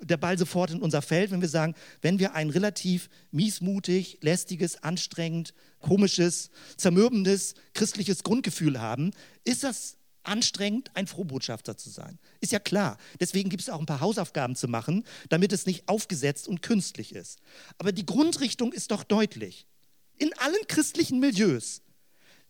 [0.00, 4.82] der Ball sofort in unser Feld, wenn wir sagen, wenn wir ein relativ miesmutig, lästiges,
[4.82, 9.12] anstrengend, komisches, zermürbendes christliches Grundgefühl haben,
[9.44, 12.18] ist das anstrengend, ein Frohbotschafter zu sein.
[12.40, 12.98] Ist ja klar.
[13.20, 17.14] Deswegen gibt es auch ein paar Hausaufgaben zu machen, damit es nicht aufgesetzt und künstlich
[17.14, 17.38] ist.
[17.78, 19.66] Aber die Grundrichtung ist doch deutlich.
[20.18, 21.82] In allen christlichen Milieus,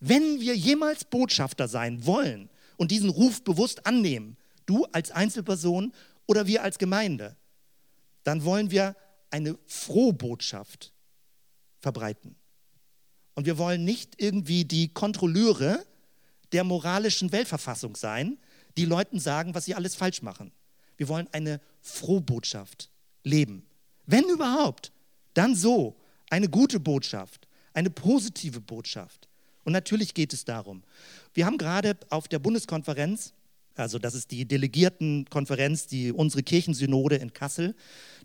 [0.00, 5.92] wenn wir jemals Botschafter sein wollen und diesen Ruf bewusst annehmen, du als Einzelperson
[6.26, 7.36] oder wir als Gemeinde,
[8.24, 8.96] dann wollen wir
[9.30, 10.92] eine Frohbotschaft
[11.78, 12.36] verbreiten.
[13.34, 15.84] Und wir wollen nicht irgendwie die Kontrolleure
[16.52, 18.38] der moralischen Weltverfassung sein,
[18.76, 20.52] die Leuten sagen, was sie alles falsch machen.
[20.96, 22.90] Wir wollen eine Frohbotschaft
[23.22, 23.66] leben.
[24.06, 24.92] Wenn überhaupt,
[25.34, 25.96] dann so.
[26.28, 29.28] Eine gute Botschaft, eine positive Botschaft.
[29.62, 30.82] Und natürlich geht es darum.
[31.34, 33.32] Wir haben gerade auf der Bundeskonferenz
[33.76, 37.74] also das ist die Delegiertenkonferenz, die unsere Kirchensynode in Kassel.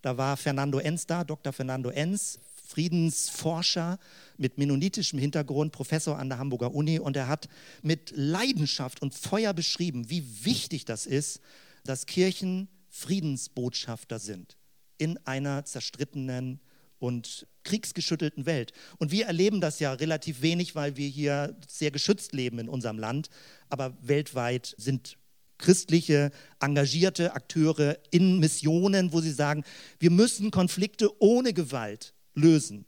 [0.02, 1.54] Da war Fernando Enz da, Dr.
[1.54, 4.00] Fernando Enz, Friedensforscher
[4.38, 7.00] mit mennonitischem Hintergrund, Professor an der Hamburger Uni.
[7.00, 7.50] Und er hat
[7.82, 11.42] mit Leidenschaft und Feuer beschrieben, wie wichtig das ist,
[11.84, 14.58] dass Kirchen Friedensbotschafter sind
[14.98, 16.62] in einer zerstrittenen
[17.00, 18.72] und kriegsgeschüttelten Welt.
[19.00, 23.00] Und wir erleben das ja relativ wenig, weil wir hier sehr geschützt leben in unserem
[23.00, 23.30] Land.
[23.70, 25.18] Aber weltweit sind
[25.62, 29.64] christliche, engagierte Akteure in Missionen, wo sie sagen,
[30.00, 32.86] wir müssen Konflikte ohne Gewalt lösen.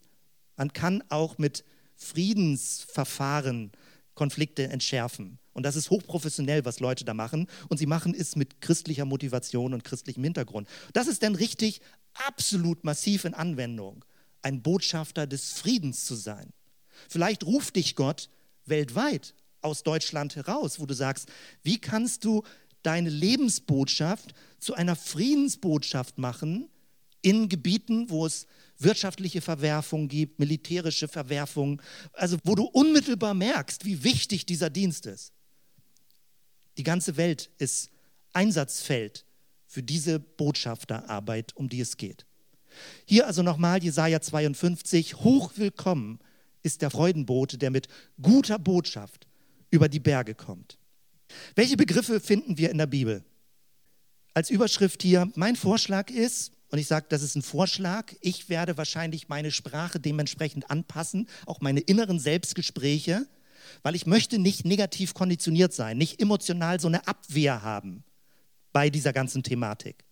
[0.56, 1.64] Man kann auch mit
[1.96, 3.72] Friedensverfahren
[4.14, 5.38] Konflikte entschärfen.
[5.52, 7.48] Und das ist hochprofessionell, was Leute da machen.
[7.68, 10.68] Und sie machen es mit christlicher Motivation und christlichem Hintergrund.
[10.92, 11.80] Das ist dann richtig
[12.14, 14.04] absolut massiv in Anwendung,
[14.42, 16.50] ein Botschafter des Friedens zu sein.
[17.08, 18.28] Vielleicht ruft dich Gott
[18.66, 21.28] weltweit aus Deutschland heraus, wo du sagst,
[21.62, 22.42] wie kannst du
[22.84, 26.68] deine Lebensbotschaft zu einer Friedensbotschaft machen
[27.22, 28.46] in Gebieten, wo es
[28.78, 31.80] wirtschaftliche Verwerfungen gibt, militärische Verwerfungen,
[32.12, 35.32] also wo du unmittelbar merkst, wie wichtig dieser Dienst ist.
[36.76, 37.90] Die ganze Welt ist
[38.32, 39.24] Einsatzfeld
[39.66, 42.26] für diese Botschafterarbeit, um die es geht.
[43.06, 46.18] Hier also nochmal Jesaja 52, hochwillkommen
[46.62, 47.88] ist der Freudenbote, der mit
[48.20, 49.26] guter Botschaft
[49.70, 50.78] über die Berge kommt.
[51.54, 53.24] Welche Begriffe finden wir in der Bibel?
[54.34, 58.76] Als Überschrift hier, mein Vorschlag ist, und ich sage, das ist ein Vorschlag, ich werde
[58.76, 63.26] wahrscheinlich meine Sprache dementsprechend anpassen, auch meine inneren Selbstgespräche,
[63.82, 68.02] weil ich möchte nicht negativ konditioniert sein, nicht emotional so eine Abwehr haben
[68.72, 70.04] bei dieser ganzen Thematik.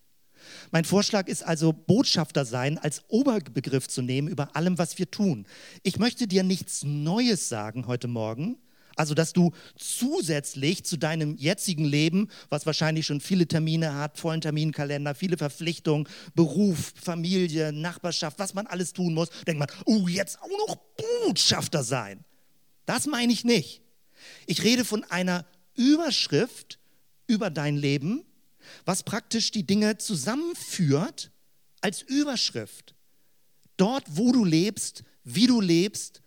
[0.71, 5.47] Mein Vorschlag ist also, Botschafter sein als Oberbegriff zu nehmen über allem, was wir tun.
[5.83, 8.59] Ich möchte dir nichts Neues sagen heute Morgen,
[8.97, 14.41] also, dass du zusätzlich zu deinem jetzigen Leben, was wahrscheinlich schon viele Termine hat, vollen
[14.41, 20.41] Terminkalender, viele Verpflichtungen, Beruf, Familie, Nachbarschaft, was man alles tun muss, denkt man, oh, jetzt
[20.41, 20.77] auch noch
[21.27, 22.25] Botschafter sein.
[22.87, 23.83] Das meine ich nicht.
[24.47, 26.79] Ich rede von einer Überschrift
[27.27, 28.25] über dein Leben,
[28.85, 31.31] was praktisch die Dinge zusammenführt
[31.81, 32.95] als Überschrift.
[33.77, 36.22] Dort, wo du lebst, wie du lebst,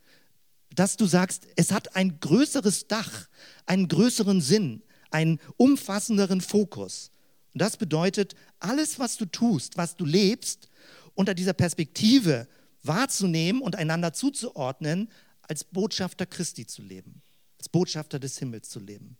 [0.80, 3.28] dass du sagst, es hat ein größeres Dach,
[3.66, 7.12] einen größeren Sinn, einen umfassenderen Fokus.
[7.54, 10.70] Und das bedeutet, alles, was du tust, was du lebst,
[11.14, 12.48] unter dieser Perspektive
[12.84, 15.10] wahrzunehmen und einander zuzuordnen,
[15.42, 17.22] als Botschafter Christi zu leben,
[17.58, 19.18] als Botschafter des Himmels zu leben.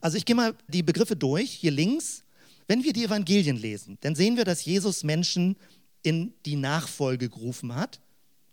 [0.00, 2.24] Also ich gehe mal die Begriffe durch, hier links.
[2.68, 5.56] Wenn wir die Evangelien lesen, dann sehen wir, dass Jesus Menschen
[6.02, 8.00] in die Nachfolge gerufen hat.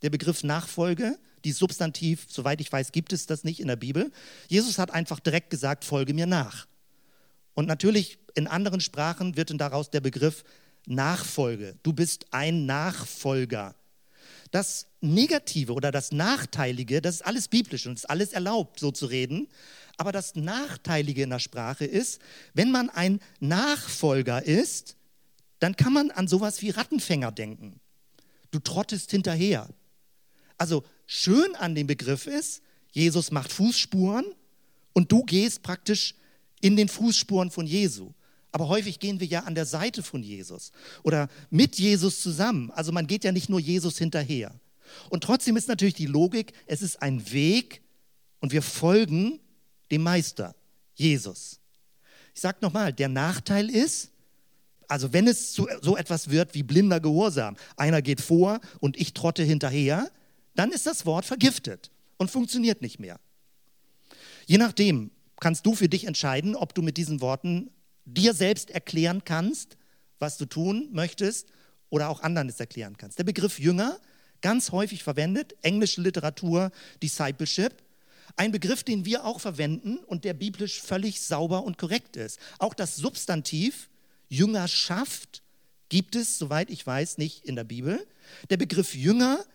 [0.03, 4.11] Der Begriff Nachfolge die Substantiv, soweit ich weiß, gibt es das nicht in der Bibel.
[4.47, 6.67] Jesus hat einfach direkt gesagt, folge mir nach.
[7.53, 10.43] Und natürlich in anderen Sprachen wird dann daraus der Begriff
[10.85, 11.75] Nachfolge.
[11.83, 13.75] Du bist ein Nachfolger.
[14.51, 19.07] Das Negative oder das Nachteilige, das ist alles biblisch und ist alles erlaubt, so zu
[19.07, 19.47] reden.
[19.97, 22.21] Aber das Nachteilige in der Sprache ist,
[22.53, 24.95] wenn man ein Nachfolger ist,
[25.59, 27.79] dann kann man an sowas wie Rattenfänger denken.
[28.51, 29.69] Du trottest hinterher.
[30.63, 32.61] Also schön an dem Begriff ist,
[32.93, 34.23] Jesus macht Fußspuren
[34.93, 36.15] und du gehst praktisch
[36.61, 38.13] in den Fußspuren von Jesu.
[38.53, 40.71] Aber häufig gehen wir ja an der Seite von Jesus
[41.03, 42.71] oder mit Jesus zusammen.
[42.71, 44.57] Also man geht ja nicht nur Jesus hinterher.
[45.09, 47.81] Und trotzdem ist natürlich die Logik, es ist ein Weg
[48.39, 49.41] und wir folgen
[49.91, 50.55] dem Meister,
[50.93, 51.59] Jesus.
[52.33, 54.11] Ich sage nochmal, der Nachteil ist,
[54.87, 59.13] also wenn es so, so etwas wird wie blinder Gehorsam, einer geht vor und ich
[59.13, 60.09] trotte hinterher,
[60.55, 63.19] dann ist das Wort vergiftet und funktioniert nicht mehr.
[64.45, 67.71] Je nachdem kannst du für dich entscheiden, ob du mit diesen Worten
[68.05, 69.77] dir selbst erklären kannst,
[70.19, 71.47] was du tun möchtest
[71.89, 73.19] oder auch anderen es erklären kannst.
[73.19, 73.99] Der Begriff Jünger,
[74.41, 77.83] ganz häufig verwendet, englische Literatur, Discipleship,
[78.35, 82.39] ein Begriff, den wir auch verwenden und der biblisch völlig sauber und korrekt ist.
[82.57, 83.89] Auch das Substantiv
[84.29, 85.43] Jüngerschaft
[85.89, 88.07] gibt es, soweit ich weiß, nicht in der Bibel.
[88.49, 89.45] Der Begriff Jünger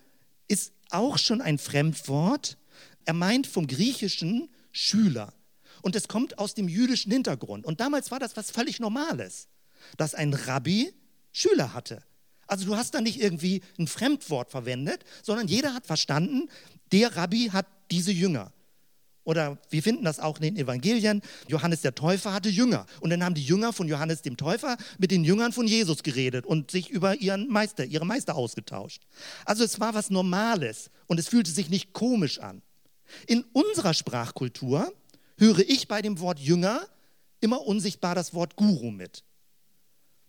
[0.48, 2.56] ist auch schon ein Fremdwort.
[3.04, 5.32] Er meint vom Griechischen Schüler.
[5.82, 7.64] Und es kommt aus dem jüdischen Hintergrund.
[7.64, 9.48] Und damals war das was völlig Normales,
[9.96, 10.92] dass ein Rabbi
[11.32, 12.02] Schüler hatte.
[12.46, 16.48] Also du hast da nicht irgendwie ein Fremdwort verwendet, sondern jeder hat verstanden,
[16.92, 18.52] der Rabbi hat diese Jünger.
[19.28, 21.20] Oder wir finden das auch in den Evangelien.
[21.48, 22.86] Johannes der Täufer hatte Jünger.
[23.00, 26.46] Und dann haben die Jünger von Johannes dem Täufer mit den Jüngern von Jesus geredet
[26.46, 29.02] und sich über ihren Meister, ihre Meister ausgetauscht.
[29.44, 32.62] Also es war was Normales und es fühlte sich nicht komisch an.
[33.26, 34.90] In unserer Sprachkultur
[35.36, 36.88] höre ich bei dem Wort Jünger
[37.42, 39.24] immer unsichtbar das Wort Guru mit.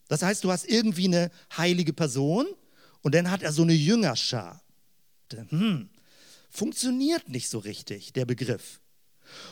[0.09, 2.47] Das heißt, du hast irgendwie eine heilige Person
[3.01, 4.61] und dann hat er so eine Jüngerschar.
[5.31, 5.89] Hm,
[6.49, 8.81] funktioniert nicht so richtig, der Begriff.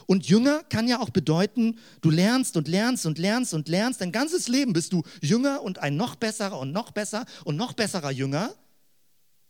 [0.06, 4.02] Und Jünger kann ja auch bedeuten, du lernst und lernst und lernst und lernst.
[4.02, 7.74] Dein ganzes Leben bist du Jünger und ein noch besserer und noch besser und noch
[7.74, 8.54] besserer Jünger.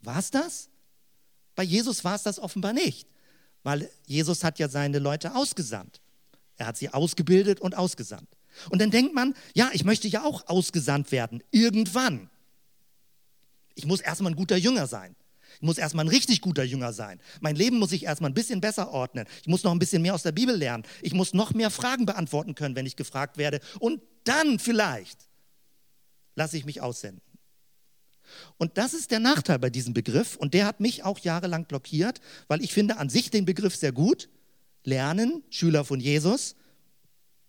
[0.02, 0.70] War es das?
[1.56, 3.08] Bei Jesus war es das offenbar nicht,
[3.64, 6.02] weil Jesus hat ja seine Leute ausgesandt.
[6.56, 8.30] Er hat sie ausgebildet und ausgesandt.
[8.70, 12.30] Und dann denkt man, ja, ich möchte ja auch ausgesandt werden, irgendwann.
[13.76, 15.16] Ich muss erstmal ein guter Jünger sein.
[15.58, 17.20] Ich muss erstmal ein richtig guter Jünger sein.
[17.42, 19.26] Mein Leben muss ich erstmal ein bisschen besser ordnen.
[19.42, 20.84] Ich muss noch ein bisschen mehr aus der Bibel lernen.
[21.02, 23.60] Ich muss noch mehr Fragen beantworten können, wenn ich gefragt werde.
[23.80, 25.28] Und dann vielleicht
[26.36, 27.22] lasse ich mich aussenden.
[28.58, 30.36] Und das ist der Nachteil bei diesem Begriff.
[30.36, 33.92] Und der hat mich auch jahrelang blockiert, weil ich finde an sich den Begriff sehr
[33.92, 34.30] gut.
[34.84, 36.56] Lernen, Schüler von Jesus,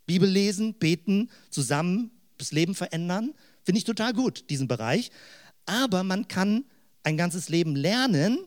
[0.07, 3.35] Bibel lesen, beten, zusammen das Leben verändern,
[3.65, 5.11] finde ich total gut, diesen Bereich.
[5.67, 6.65] Aber man kann
[7.03, 8.39] ein ganzes Leben lernen,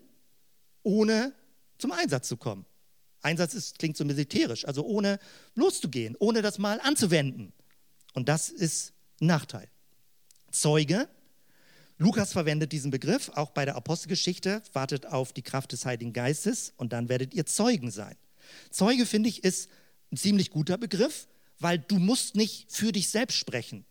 [0.83, 1.33] ohne
[1.77, 2.65] zum Einsatz zu kommen.
[3.21, 5.19] Einsatz ist, klingt so militärisch, also ohne
[5.55, 7.53] loszugehen, ohne das mal anzuwenden.
[8.13, 9.69] Und das ist ein Nachteil.
[10.51, 11.07] Zeuge,
[11.97, 16.73] Lukas verwendet diesen Begriff, auch bei der Apostelgeschichte, wartet auf die Kraft des Heiligen Geistes
[16.77, 18.15] und dann werdet ihr Zeugen sein.
[18.71, 19.69] Zeuge, finde ich, ist
[20.11, 21.27] ein ziemlich guter Begriff,
[21.59, 23.85] weil du musst nicht für dich selbst sprechen.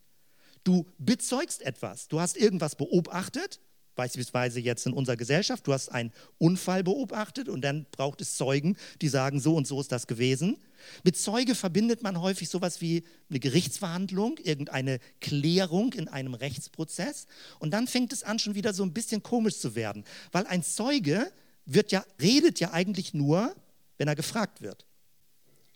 [0.63, 2.09] Du bezeugst etwas.
[2.09, 3.59] Du hast irgendwas beobachtet,
[4.01, 5.67] beispielsweise jetzt in unserer Gesellschaft.
[5.67, 9.79] Du hast einen Unfall beobachtet und dann braucht es Zeugen, die sagen, so und so
[9.79, 10.57] ist das gewesen.
[11.03, 17.27] Mit Zeuge verbindet man häufig sowas wie eine Gerichtsverhandlung, irgendeine Klärung in einem Rechtsprozess.
[17.59, 20.63] Und dann fängt es an, schon wieder so ein bisschen komisch zu werden, weil ein
[20.63, 21.31] Zeuge
[21.67, 23.55] wird ja, redet ja eigentlich nur,
[23.99, 24.87] wenn er gefragt wird.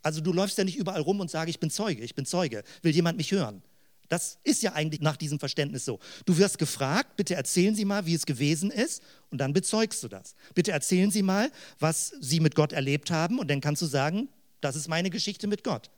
[0.01, 2.63] Also du läufst ja nicht überall rum und sagst, ich bin Zeuge, ich bin Zeuge.
[2.82, 3.61] Will jemand mich hören?
[4.10, 5.99] Das ist ja eigentlich nach diesem Verständnis so.
[6.26, 9.01] Du wirst gefragt, bitte erzählen Sie mal, wie es gewesen ist,
[9.32, 10.36] und dann bezeugst du das.
[10.53, 14.30] Bitte erzählen Sie mal, was Sie mit Gott erlebt haben, und dann kannst du sagen,
[14.62, 15.89] das ist meine Geschichte mit Gott.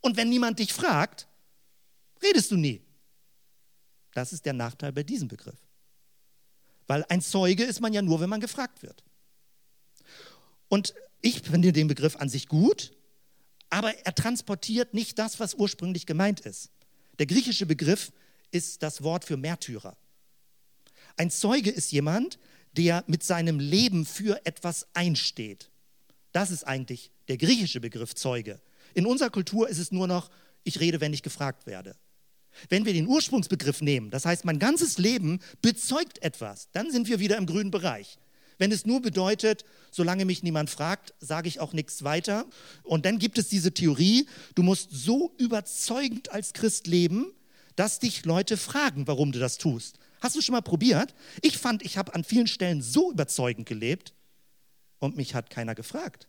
[0.00, 1.28] Und wenn niemand dich fragt,
[2.22, 2.82] redest du nie.
[4.14, 5.58] Das ist der Nachteil bei diesem Begriff.
[6.86, 9.04] Weil ein Zeuge ist man ja nur, wenn man gefragt wird.
[10.68, 12.92] Und ich finde den Begriff an sich gut,
[13.68, 16.70] aber er transportiert nicht das, was ursprünglich gemeint ist.
[17.20, 18.12] Der griechische Begriff
[18.50, 19.94] ist das Wort für Märtyrer.
[21.18, 22.38] Ein Zeuge ist jemand,
[22.78, 25.68] der mit seinem Leben für etwas einsteht.
[26.32, 28.58] Das ist eigentlich der griechische Begriff Zeuge.
[28.94, 30.30] In unserer Kultur ist es nur noch,
[30.64, 31.94] ich rede, wenn ich gefragt werde.
[32.70, 37.20] Wenn wir den Ursprungsbegriff nehmen, das heißt, mein ganzes Leben bezeugt etwas, dann sind wir
[37.20, 38.18] wieder im grünen Bereich.
[38.60, 42.44] Wenn es nur bedeutet, solange mich niemand fragt, sage ich auch nichts weiter.
[42.82, 47.32] Und dann gibt es diese Theorie, du musst so überzeugend als Christ leben,
[47.74, 49.98] dass dich Leute fragen, warum du das tust.
[50.20, 51.14] Hast du schon mal probiert?
[51.40, 54.12] Ich fand, ich habe an vielen Stellen so überzeugend gelebt
[54.98, 56.28] und mich hat keiner gefragt.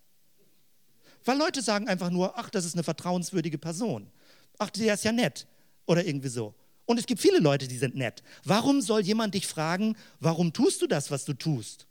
[1.25, 4.09] Weil Leute sagen einfach nur, ach, das ist eine vertrauenswürdige Person.
[4.57, 5.47] Ach, der ist ja nett.
[5.86, 6.55] Oder irgendwie so.
[6.86, 8.23] Und es gibt viele Leute, die sind nett.
[8.45, 11.88] Warum soll jemand dich fragen, warum tust du das, was du tust?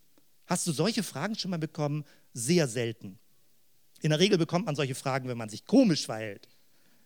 [0.51, 2.05] Hast du solche Fragen schon mal bekommen?
[2.35, 3.21] Sehr selten.
[4.03, 6.49] In der Regel bekommt man solche Fragen, wenn man sich komisch verhält.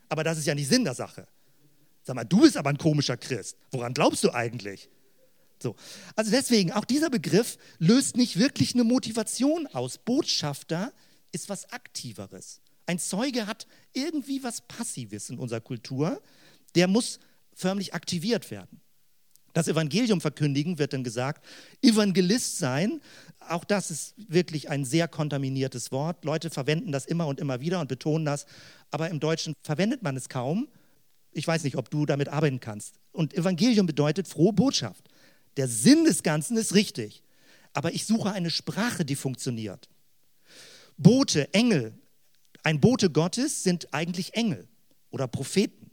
[0.09, 1.29] Aber das ist ja nicht Sinn der Sache.
[2.03, 3.59] Sag mal, du bist aber ein komischer Christ.
[3.71, 4.89] Woran glaubst du eigentlich?
[5.63, 5.77] So.
[6.17, 9.99] Also deswegen, auch dieser Begriff löst nicht wirklich eine Motivation aus.
[9.99, 10.91] Botschafter
[11.31, 12.63] ist was Aktiveres.
[12.87, 16.23] Ein Zeuge hat irgendwie was Passives in unserer Kultur.
[16.75, 17.19] Der muss
[17.53, 18.81] förmlich aktiviert werden.
[19.55, 21.47] Das Evangelium verkündigen wird dann gesagt.
[21.81, 23.01] Evangelist sein
[23.49, 26.25] auch das ist wirklich ein sehr kontaminiertes Wort.
[26.25, 28.47] Leute verwenden das immer und immer wieder und betonen das,
[28.91, 30.69] aber im Deutschen verwendet man es kaum.
[31.33, 33.01] Ich weiß nicht, ob du damit arbeiten kannst.
[33.13, 35.09] Und Evangelium bedeutet frohe Botschaft.
[35.57, 37.23] Der Sinn des Ganzen ist richtig,
[37.73, 39.89] aber ich suche eine Sprache, die funktioniert.
[40.97, 41.95] Bote, Engel,
[42.63, 44.69] ein Bote Gottes sind eigentlich Engel
[45.11, 45.84] oder Propheten.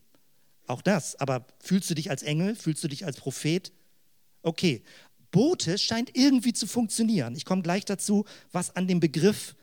[0.68, 1.16] Auch das.
[1.16, 2.56] Aber fühlst du dich als Engel?
[2.56, 3.72] Fühlst du dich als Prophet?
[4.42, 4.84] Okay,
[5.32, 7.36] Bote scheint irgendwie zu funktionieren.
[7.36, 9.56] Ich komme gleich dazu, was an dem Begriff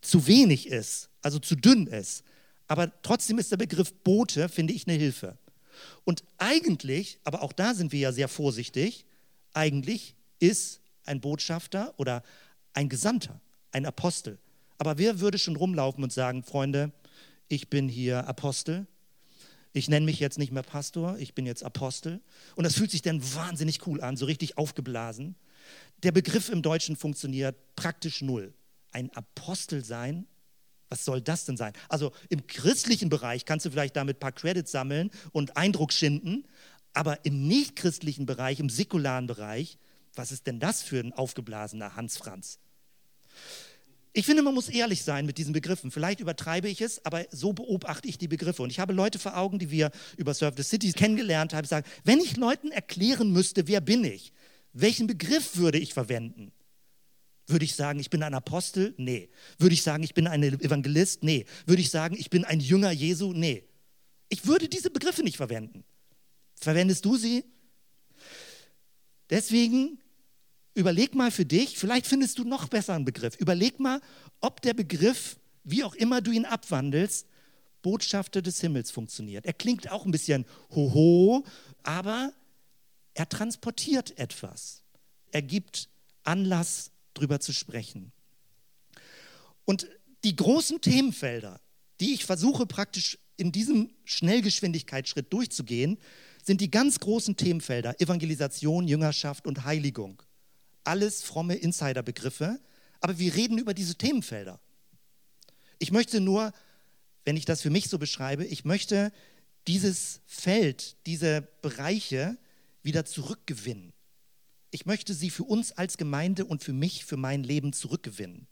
[0.00, 2.24] zu wenig ist, also zu dünn ist.
[2.66, 5.38] Aber trotzdem ist der Begriff Bote, finde ich, eine Hilfe.
[6.04, 9.06] Und eigentlich, aber auch da sind wir ja sehr vorsichtig,
[9.52, 12.22] eigentlich ist ein Botschafter oder
[12.72, 13.40] ein Gesandter,
[13.72, 14.38] ein Apostel.
[14.78, 16.92] Aber wer würde schon rumlaufen und sagen, Freunde,
[17.48, 18.86] ich bin hier Apostel,
[19.74, 22.20] ich nenne mich jetzt nicht mehr Pastor, ich bin jetzt Apostel.
[22.54, 25.34] Und das fühlt sich dann wahnsinnig cool an, so richtig aufgeblasen.
[26.04, 28.54] Der Begriff im Deutschen funktioniert praktisch null.
[28.92, 30.26] Ein Apostel sein,
[30.88, 31.72] was soll das denn sein?
[31.88, 36.46] Also im christlichen Bereich kannst du vielleicht damit ein paar Credits sammeln und Eindruck schinden,
[36.92, 39.78] aber im nichtchristlichen Bereich, im säkularen Bereich,
[40.14, 42.60] was ist denn das für ein aufgeblasener Hans Franz?
[44.16, 45.90] Ich finde, man muss ehrlich sein mit diesen Begriffen.
[45.90, 48.62] Vielleicht übertreibe ich es, aber so beobachte ich die Begriffe.
[48.62, 51.84] Und ich habe Leute vor Augen, die wir über Serve the City kennengelernt haben, sagen,
[52.04, 54.32] wenn ich Leuten erklären müsste, wer bin ich,
[54.72, 56.52] welchen Begriff würde ich verwenden?
[57.48, 58.94] Würde ich sagen, ich bin ein Apostel?
[58.98, 59.30] Nee.
[59.58, 61.24] Würde ich sagen, ich bin ein Evangelist?
[61.24, 61.44] Nee.
[61.66, 63.32] Würde ich sagen, ich bin ein Jünger Jesu?
[63.32, 63.64] Nee.
[64.28, 65.82] Ich würde diese Begriffe nicht verwenden.
[66.54, 67.44] Verwendest du sie?
[69.28, 69.98] Deswegen
[70.74, 73.36] Überleg mal für dich, vielleicht findest du noch besser einen Begriff.
[73.36, 74.00] Überleg mal,
[74.40, 77.26] ob der Begriff, wie auch immer du ihn abwandelst,
[77.80, 79.46] Botschafter des Himmels funktioniert.
[79.46, 81.44] Er klingt auch ein bisschen hoho,
[81.84, 82.32] aber
[83.12, 84.82] er transportiert etwas.
[85.30, 85.88] Er gibt
[86.24, 88.10] Anlass, darüber zu sprechen.
[89.64, 89.86] Und
[90.24, 91.60] die großen Themenfelder,
[92.00, 95.98] die ich versuche praktisch in diesem Schnellgeschwindigkeitsschritt durchzugehen,
[96.42, 100.22] sind die ganz großen Themenfelder Evangelisation, Jüngerschaft und Heiligung
[100.84, 102.60] alles fromme Insiderbegriffe,
[103.00, 104.60] aber wir reden über diese Themenfelder.
[105.78, 106.52] Ich möchte nur,
[107.24, 109.12] wenn ich das für mich so beschreibe, ich möchte
[109.66, 112.36] dieses Feld, diese Bereiche
[112.82, 113.92] wieder zurückgewinnen.
[114.70, 118.46] Ich möchte sie für uns als Gemeinde und für mich, für mein Leben zurückgewinnen.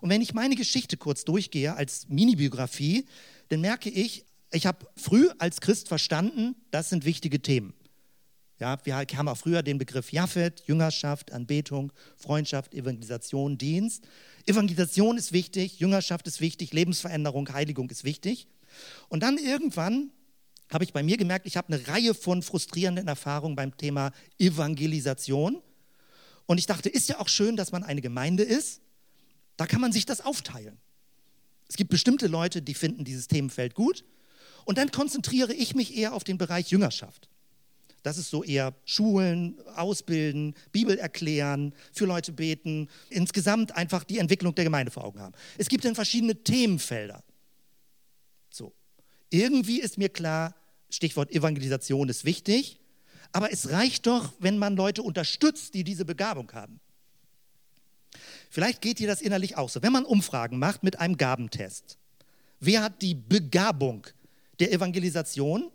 [0.00, 3.06] Und wenn ich meine Geschichte kurz durchgehe als Mini-Biografie,
[3.48, 7.74] dann merke ich, ich habe früh als Christ verstanden, das sind wichtige Themen.
[8.60, 14.04] Ja, wir haben auch früher den Begriff Jaffet, Jüngerschaft, Anbetung, Freundschaft, Evangelisation, Dienst.
[14.46, 18.46] Evangelisation ist wichtig, Jüngerschaft ist wichtig, Lebensveränderung, Heiligung ist wichtig.
[19.08, 20.10] Und dann irgendwann
[20.72, 25.60] habe ich bei mir gemerkt, ich habe eine Reihe von frustrierenden Erfahrungen beim Thema Evangelisation.
[26.46, 28.80] Und ich dachte, ist ja auch schön, dass man eine Gemeinde ist.
[29.56, 30.78] Da kann man sich das aufteilen.
[31.68, 34.04] Es gibt bestimmte Leute, die finden dieses Themenfeld gut.
[34.64, 37.28] Und dann konzentriere ich mich eher auf den Bereich Jüngerschaft.
[38.04, 44.54] Das ist so eher Schulen, Ausbilden, Bibel erklären, für Leute beten, insgesamt einfach die Entwicklung
[44.54, 45.34] der Gemeinde vor Augen haben.
[45.56, 47.24] Es gibt dann verschiedene Themenfelder.
[48.50, 48.74] So.
[49.30, 50.54] Irgendwie ist mir klar,
[50.90, 52.78] Stichwort Evangelisation ist wichtig,
[53.32, 56.80] aber es reicht doch, wenn man Leute unterstützt, die diese Begabung haben.
[58.50, 59.82] Vielleicht geht dir das innerlich auch so.
[59.82, 61.96] Wenn man Umfragen macht mit einem Gabentest,
[62.60, 64.06] wer hat die Begabung
[64.60, 65.70] der Evangelisation,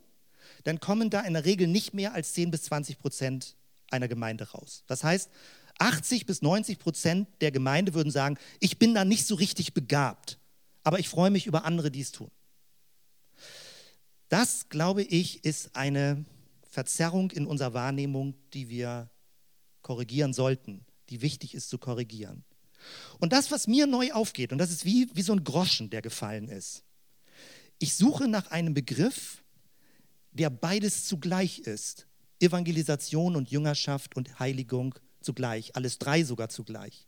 [0.70, 3.55] dann kommen da in der Regel nicht mehr als 10 bis 20 Prozent
[3.89, 4.84] einer Gemeinde raus.
[4.86, 5.32] Das heißt,
[5.80, 10.38] 80 bis 90 Prozent der Gemeinde würden sagen, ich bin da nicht so richtig begabt,
[10.84, 12.30] aber ich freue mich über andere, die es tun.
[14.28, 16.24] Das, glaube ich, ist eine
[16.70, 19.09] Verzerrung in unserer Wahrnehmung, die wir
[19.82, 22.43] korrigieren sollten, die wichtig ist zu korrigieren.
[23.17, 26.03] Und das, was mir neu aufgeht, und das ist wie, wie so ein Groschen, der
[26.03, 26.84] gefallen ist.
[27.80, 29.41] Ich suche nach einem Begriff,
[30.39, 32.07] der beides zugleich ist.
[32.39, 37.07] Evangelisation und Jüngerschaft und Heiligung zugleich, alles drei sogar zugleich.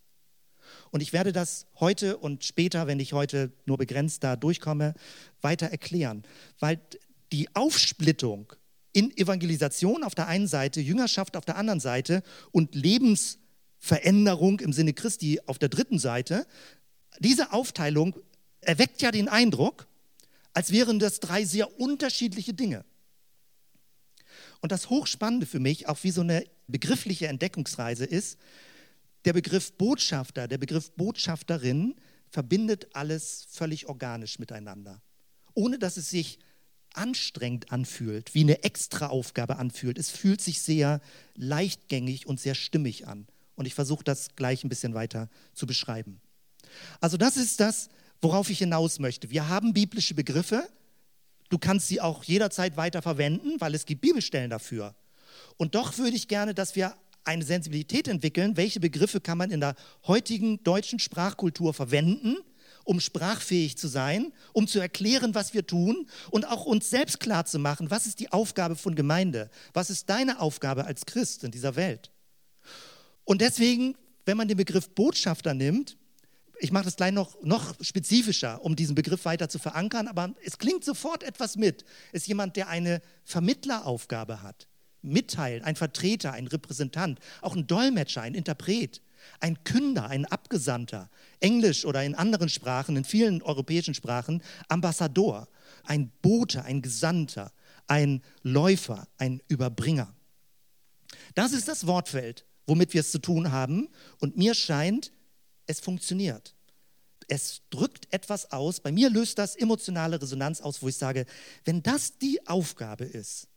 [0.91, 4.93] Und ich werde das heute und später, wenn ich heute nur begrenzt da durchkomme,
[5.41, 6.23] weiter erklären,
[6.59, 6.79] weil
[7.32, 8.53] die Aufsplittung
[8.93, 14.93] in Evangelisation auf der einen Seite, Jüngerschaft auf der anderen Seite und Lebensveränderung im Sinne
[14.93, 16.45] Christi auf der dritten Seite,
[17.19, 18.15] diese Aufteilung
[18.59, 19.88] erweckt ja den Eindruck,
[20.53, 22.84] als wären das drei sehr unterschiedliche Dinge.
[24.62, 28.39] Und das Hochspannende für mich, auch wie so eine begriffliche Entdeckungsreise ist,
[29.26, 31.95] der Begriff Botschafter, der Begriff Botschafterin
[32.30, 35.01] verbindet alles völlig organisch miteinander,
[35.53, 36.39] ohne dass es sich
[36.93, 39.97] anstrengend anfühlt, wie eine Extraaufgabe anfühlt.
[39.97, 41.01] Es fühlt sich sehr
[41.36, 43.28] leichtgängig und sehr stimmig an.
[43.55, 46.20] Und ich versuche das gleich ein bisschen weiter zu beschreiben.
[46.99, 47.89] Also das ist das,
[48.22, 49.30] worauf ich hinaus möchte.
[49.30, 50.68] Wir haben biblische Begriffe.
[51.52, 54.95] Du kannst sie auch jederzeit weiter verwenden, weil es gibt Bibelstellen dafür.
[55.58, 56.95] Und doch würde ich gerne, dass wir
[57.26, 59.76] eine Sensibilität entwickeln, welche Begriffe kann man in der
[60.08, 62.38] heutigen deutschen Sprachkultur verwenden,
[62.86, 67.45] um sprachfähig zu sein, um zu erklären, was wir tun und auch uns selbst klar
[67.45, 71.52] zu machen, was ist die Aufgabe von Gemeinde, was ist deine Aufgabe als Christ in
[71.52, 72.12] dieser Welt.
[73.26, 73.95] Und deswegen,
[74.26, 75.97] wenn man den Begriff Botschafter nimmt,
[76.62, 80.59] ich mache das gleich noch, noch spezifischer, um diesen Begriff weiter zu verankern, aber es
[80.59, 81.84] klingt sofort etwas mit.
[82.12, 84.68] Ist jemand, der eine Vermittleraufgabe hat,
[85.01, 89.01] mitteilen, ein Vertreter, ein Repräsentant, auch ein Dolmetscher, ein Interpret.
[89.39, 91.07] Ein Künder, ein Abgesandter,
[91.41, 95.47] Englisch oder in anderen Sprachen, in vielen europäischen Sprachen, Ambassador,
[95.84, 97.51] ein Bote, ein Gesandter,
[97.86, 100.12] ein Läufer, ein Überbringer.
[101.36, 103.89] Das ist das Wortfeld, womit wir es zu tun haben.
[104.20, 105.12] Und mir scheint,
[105.72, 106.55] es funktioniert.
[107.28, 108.82] Es drückt etwas aus.
[108.82, 111.26] Bei mir löst das emotionale Resonanz aus, wo ich sage,
[111.65, 113.47] wenn das die Aufgabe ist,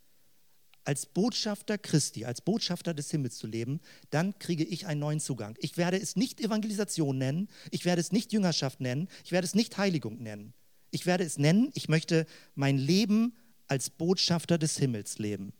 [0.85, 5.57] als Botschafter Christi, als Botschafter des Himmels zu leben, dann kriege ich einen neuen Zugang.
[5.59, 9.55] Ich werde es nicht Evangelisation nennen, ich werde es nicht Jüngerschaft nennen, ich werde es
[9.55, 10.53] nicht Heiligung nennen.
[10.91, 13.35] Ich werde es nennen, ich möchte mein Leben
[13.67, 15.53] als Botschafter des Himmels leben.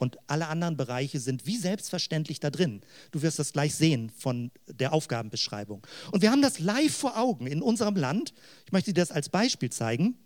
[0.00, 2.80] Und alle anderen Bereiche sind wie selbstverständlich da drin.
[3.12, 5.86] Du wirst das gleich sehen von der Aufgabenbeschreibung.
[6.10, 8.34] Und wir haben das live vor Augen in unserem Land.
[8.66, 10.16] Ich möchte dir das als Beispiel zeigen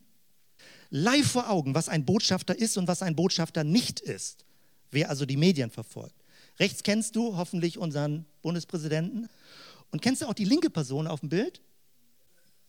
[0.91, 4.45] live vor Augen, was ein Botschafter ist und was ein Botschafter nicht ist.
[4.93, 6.15] Wer also die Medien verfolgt.
[6.61, 9.29] Rechts kennst du hoffentlich unseren Bundespräsidenten.
[9.91, 11.61] Und kennst du auch die linke Person auf dem Bild?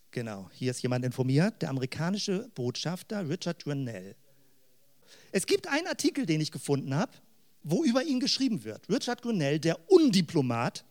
[0.10, 4.16] Genau, hier ist jemand informiert, der amerikanische Botschafter Richard Grenell.
[5.36, 7.12] Es gibt einen Artikel, den ich gefunden habe,
[7.62, 8.88] wo über ihn geschrieben wird.
[8.88, 10.86] Richard Grenell, der Undiplomat.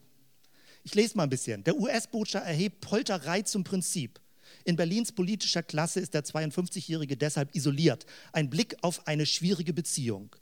[0.83, 1.65] Ich lese mal ein bisschen.
[1.65, 4.21] Der US-Botschafter erhebt Polterei zum Prinzip.
[4.65, 8.05] In Berlins politischer Klasse ist der 52-Jährige deshalb isoliert.
[8.35, 10.37] Ein Blick auf eine schwierige Beziehung.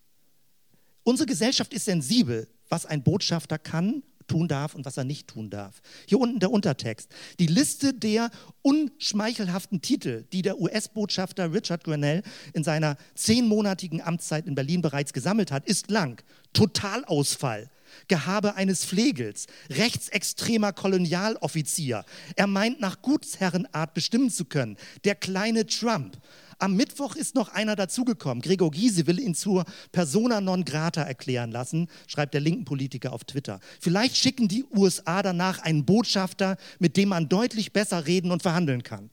[1.04, 5.50] Unsere Gesellschaft ist sensibel, was ein Botschafter kann, tun darf und was er nicht tun
[5.50, 5.80] darf.
[6.06, 7.10] Hier unten der Untertext.
[7.38, 8.30] Die Liste der
[8.62, 15.52] unschmeichelhaften Titel, die der US-Botschafter Richard Grenell in seiner zehnmonatigen Amtszeit in Berlin bereits gesammelt
[15.52, 16.22] hat, ist lang.
[16.52, 17.70] Totalausfall,
[18.08, 22.04] Gehabe eines Flegels, rechtsextremer Kolonialoffizier.
[22.36, 24.76] Er meint nach Gutsherrenart bestimmen zu können.
[25.04, 26.18] Der kleine Trump.
[26.62, 28.40] Am Mittwoch ist noch einer dazugekommen.
[28.40, 33.24] Gregor Gysi will ihn zur Persona non grata erklären lassen, schreibt der linken Politiker auf
[33.24, 33.58] Twitter.
[33.80, 38.84] Vielleicht schicken die USA danach einen Botschafter, mit dem man deutlich besser reden und verhandeln
[38.84, 39.10] kann.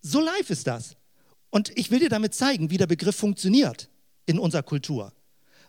[0.00, 0.96] So live ist das.
[1.50, 3.90] Und ich will dir damit zeigen, wie der Begriff funktioniert
[4.24, 5.12] in unserer Kultur.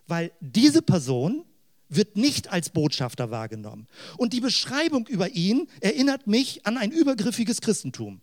[0.07, 1.43] Weil diese Person
[1.89, 3.88] wird nicht als Botschafter wahrgenommen.
[4.16, 8.22] Und die Beschreibung über ihn erinnert mich an ein übergriffiges Christentum.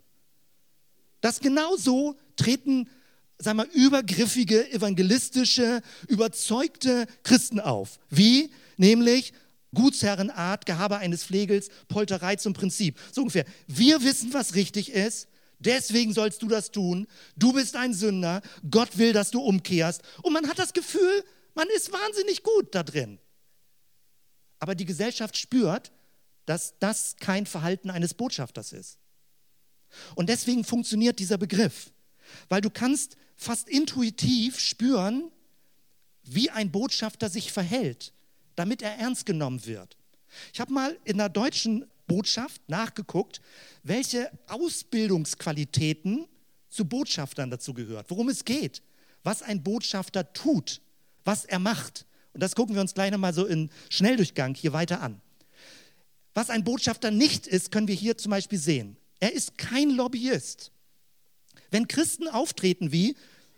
[1.21, 2.89] Das genau so treten,
[3.39, 7.99] sagen wir, übergriffige, evangelistische, überzeugte Christen auf.
[8.11, 8.51] Wie?
[8.77, 9.33] Nämlich
[9.75, 12.99] Gutsherrenart, Gehabe eines Flegels, Polterei zum Prinzip.
[13.13, 13.45] So ungefähr.
[13.67, 15.29] Wir wissen, was richtig ist.
[15.59, 17.07] Deswegen sollst du das tun.
[17.37, 18.43] Du bist ein Sünder.
[18.71, 20.03] Gott will, dass du umkehrst.
[20.23, 23.19] Und man hat das Gefühl, man ist wahnsinnig gut da drin.
[24.61, 25.93] Aber die Gesellschaft spürt,
[26.47, 28.99] dass das kein Verhalten eines Botschafters ist.
[30.15, 31.91] Und deswegen funktioniert dieser Begriff,
[32.49, 35.31] weil du kannst fast intuitiv spüren,
[36.25, 38.13] wie ein Botschafter sich verhält,
[38.57, 39.97] damit er ernst genommen wird.
[40.53, 43.41] Ich habe mal in der deutschen Botschaft nachgeguckt,
[43.83, 46.27] welche Ausbildungsqualitäten
[46.69, 48.83] zu Botschaftern dazu gehört, worum es geht,
[49.23, 50.81] was ein Botschafter tut,
[51.25, 52.07] was er macht.
[52.33, 55.21] Und das gucken wir uns gleich nochmal so in Schnelldurchgang hier weiter an.
[56.35, 58.97] Was ein Botschafter nicht ist, können wir hier zum Beispiel sehen.
[59.21, 60.71] Er ist kein Lobbyist.
[61.71, 63.17] Wenn Christen auftreten wie,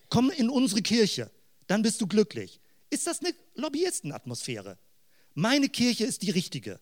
[0.08, 1.30] komm in unsere Kirche,
[1.66, 2.60] dann bist du glücklich.
[2.90, 4.78] Ist das eine Lobbyistenatmosphäre?
[5.34, 6.80] Meine Kirche ist die richtige.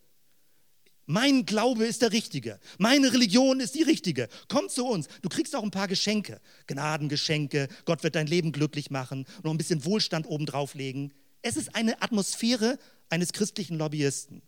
[1.10, 2.60] Mein Glaube ist der richtige.
[2.76, 4.28] Meine Religion ist die richtige.
[4.48, 5.08] Komm zu uns.
[5.22, 6.40] Du kriegst auch ein paar Geschenke.
[6.66, 7.68] Gnadengeschenke.
[7.86, 9.26] Gott wird dein Leben glücklich machen.
[9.42, 11.14] Noch ein bisschen Wohlstand obendrauf legen.
[11.40, 14.42] Es ist eine Atmosphäre eines christlichen Lobbyisten.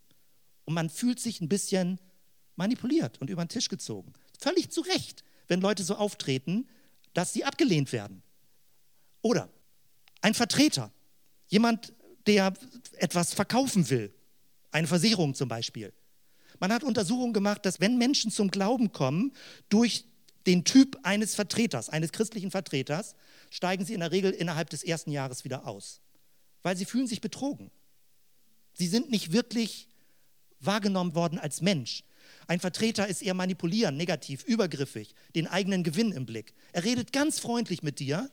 [0.66, 1.98] Und man fühlt sich ein bisschen
[2.60, 4.12] manipuliert und über den Tisch gezogen.
[4.38, 6.68] Völlig zu Recht, wenn Leute so auftreten,
[7.14, 8.22] dass sie abgelehnt werden.
[9.22, 9.48] Oder
[10.20, 10.92] ein Vertreter,
[11.48, 11.94] jemand,
[12.26, 12.52] der
[12.98, 14.14] etwas verkaufen will,
[14.70, 15.92] eine Versicherung zum Beispiel.
[16.58, 19.32] Man hat Untersuchungen gemacht, dass wenn Menschen zum Glauben kommen,
[19.70, 20.04] durch
[20.46, 23.14] den Typ eines Vertreters, eines christlichen Vertreters,
[23.48, 26.02] steigen sie in der Regel innerhalb des ersten Jahres wieder aus,
[26.62, 27.70] weil sie fühlen sich betrogen.
[28.74, 29.88] Sie sind nicht wirklich
[30.60, 32.04] wahrgenommen worden als Mensch.
[32.50, 36.52] Ein Vertreter ist eher manipulierend, negativ, übergriffig, den eigenen Gewinn im Blick.
[36.72, 38.28] Er redet ganz freundlich mit dir,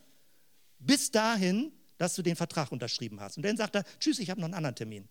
[0.79, 3.37] bis dahin, dass du den Vertrag unterschrieben hast.
[3.37, 5.07] Und dann sagt er, tschüss, ich habe noch einen anderen Termin.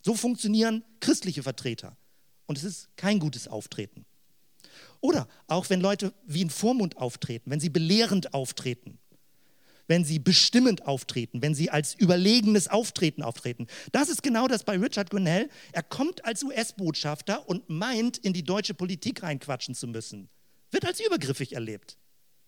[0.00, 1.94] So funktionieren christliche Vertreter.
[2.46, 4.06] Und es ist kein gutes Auftreten.
[5.02, 8.98] Oder auch wenn Leute wie ein Vormund auftreten, wenn sie belehrend auftreten,
[9.86, 13.66] wenn sie bestimmend auftreten, wenn sie als überlegenes Auftreten auftreten.
[13.92, 15.48] Das ist genau das bei Richard Grinnell.
[15.72, 20.28] Er kommt als US-Botschafter und meint, in die deutsche Politik reinquatschen zu müssen.
[20.70, 21.98] Wird als übergriffig erlebt.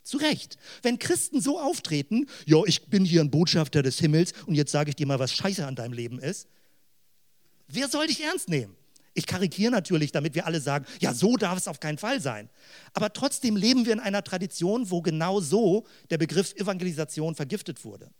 [0.03, 0.57] Zu Recht.
[0.83, 4.91] Wenn Christen so auftreten, ja, ich bin hier ein Botschafter des Himmels und jetzt sage
[4.91, 6.49] ich dir mal, was scheiße an deinem Leben ist,
[7.69, 8.77] wer soll dich ernst nehmen?
[9.17, 12.51] Ich karikiere natürlich, damit wir alle sagen, ja, so darf es auf keinen Fall sein.
[12.93, 18.11] Aber trotzdem leben wir in einer Tradition, wo genau so der Begriff Evangelisation vergiftet wurde.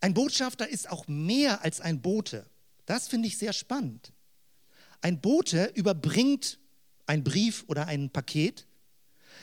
[0.00, 2.50] Ein Botschafter ist auch mehr als ein Bote.
[2.86, 4.12] Das finde ich sehr spannend.
[5.00, 6.58] Ein Bote überbringt
[7.06, 8.66] einen Brief oder ein Paket.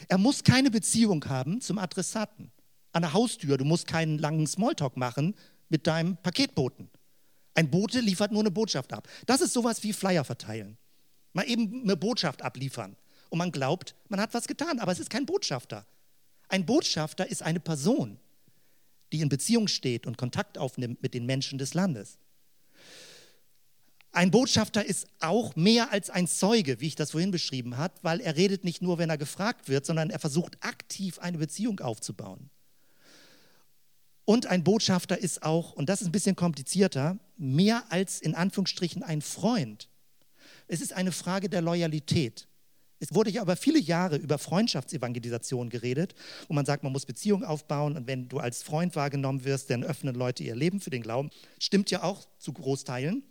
[0.10, 2.52] Er muss keine Beziehung haben zum Adressaten.
[2.92, 5.34] An der Haustür, du musst keinen langen Smalltalk machen
[5.70, 6.90] mit deinem Paketboten.
[7.54, 9.08] Ein Bote liefert nur eine Botschaft ab.
[9.26, 10.78] Das ist sowas wie Flyer verteilen.
[11.34, 12.95] Mal eben eine Botschaft abliefern.
[13.30, 15.86] Und man glaubt, man hat was getan, aber es ist kein Botschafter.
[16.49, 18.20] Ein Botschafter ist eine Person,
[19.14, 22.18] die in Beziehung steht und Kontakt aufnimmt mit den Menschen des Landes.
[24.14, 28.20] Ein Botschafter ist auch mehr als ein Zeuge, wie ich das vorhin beschrieben habe, weil
[28.20, 32.49] er redet nicht nur, wenn er gefragt wird, sondern er versucht aktiv eine Beziehung aufzubauen.
[34.26, 39.02] Und ein Botschafter ist auch, und das ist ein bisschen komplizierter, mehr als in Anführungsstrichen
[39.02, 39.89] ein Freund.
[40.68, 42.48] Es ist eine Frage der Loyalität.
[43.00, 46.14] Es wurde ja aber viele Jahre über Freundschaftsevangelisation geredet,
[46.48, 49.84] wo man sagt, man muss Beziehungen aufbauen und wenn du als Freund wahrgenommen wirst, dann
[49.84, 51.32] öffnen Leute ihr Leben für den Glauben.
[51.58, 53.24] Stimmt ja auch zu Großteilen.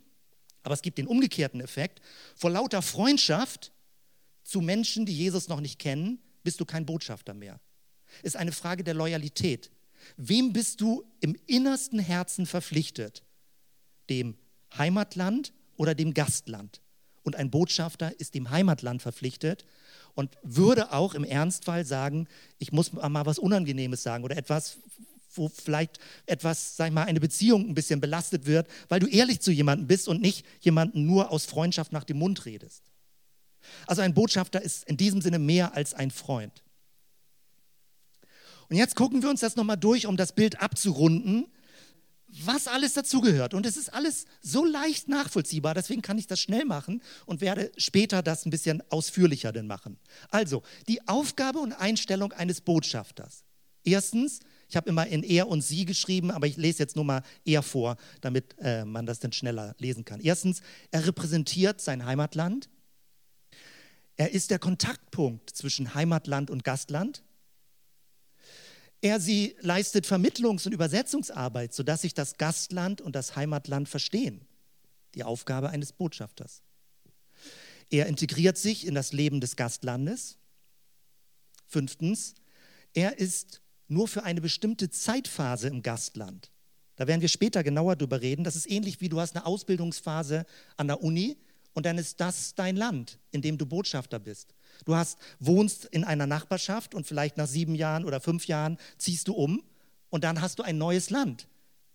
[0.65, 2.03] Aber es gibt den umgekehrten Effekt.
[2.35, 3.73] Vor lauter Freundschaft
[4.43, 7.61] zu Menschen, die Jesus noch nicht kennen, bist du kein Botschafter mehr.
[8.19, 9.71] Es ist eine Frage der Loyalität.
[10.17, 13.23] Wem bist du im innersten Herzen verpflichtet?
[14.11, 14.37] Dem
[14.77, 16.83] Heimatland oder dem Gastland.
[17.23, 19.65] Und ein Botschafter ist dem Heimatland verpflichtet
[20.15, 22.27] und würde auch im Ernstfall sagen,
[22.59, 24.79] ich muss mal was Unangenehmes sagen oder etwas,
[25.35, 29.41] wo vielleicht etwas, sag ich mal, eine Beziehung ein bisschen belastet wird, weil du ehrlich
[29.41, 32.83] zu jemandem bist und nicht jemanden nur aus Freundschaft nach dem Mund redest.
[33.87, 36.65] Also ein Botschafter ist in diesem Sinne mehr als ein Freund.
[38.69, 41.47] Und jetzt gucken wir uns das nochmal durch, um das Bild abzurunden,
[42.47, 43.55] was alles dazugehört.
[43.55, 47.73] Und es ist alles so leicht nachvollziehbar, deswegen kann ich das schnell machen und werde
[47.77, 49.99] später das ein bisschen ausführlicher denn machen.
[50.31, 53.45] Also, die Aufgabe und Einstellung eines Botschafters.
[53.85, 57.23] Erstens, ich habe immer in er und sie geschrieben, aber ich lese jetzt nur mal
[57.45, 60.21] er vor, damit äh, man das dann schneller lesen kann.
[60.21, 60.61] Erstens,
[60.91, 62.69] er repräsentiert sein Heimatland.
[64.17, 67.23] Er ist der Kontaktpunkt zwischen Heimatland und Gastland.
[69.03, 74.47] Er sie leistet Vermittlungs- und Übersetzungsarbeit, sodass sich das Gastland und das Heimatland verstehen.
[75.15, 76.63] Die Aufgabe eines Botschafters.
[77.89, 80.37] Er integriert sich in das Leben des Gastlandes.
[81.67, 82.35] Fünftens,
[82.93, 86.51] er ist nur für eine bestimmte Zeitphase im Gastland.
[86.97, 88.45] Da werden wir später genauer drüber reden.
[88.45, 90.45] Das ist ähnlich wie du hast eine Ausbildungsphase
[90.77, 91.39] an der Uni
[91.73, 94.55] und dann ist das dein Land, in dem du Botschafter bist.
[94.85, 99.29] Du hast, wohnst in einer Nachbarschaft und vielleicht nach sieben Jahren oder fünf Jahren ziehst
[99.29, 99.63] du um
[100.11, 101.49] und dann hast du ein neues Land,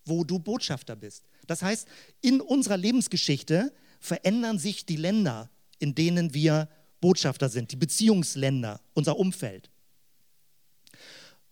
[0.06, 1.26] wo du Botschafter bist.
[1.48, 1.88] Das heißt,
[2.22, 6.70] in unserer Lebensgeschichte verändern sich die Länder, in denen wir
[7.02, 9.70] Botschafter sind, die Beziehungsländer, unser Umfeld.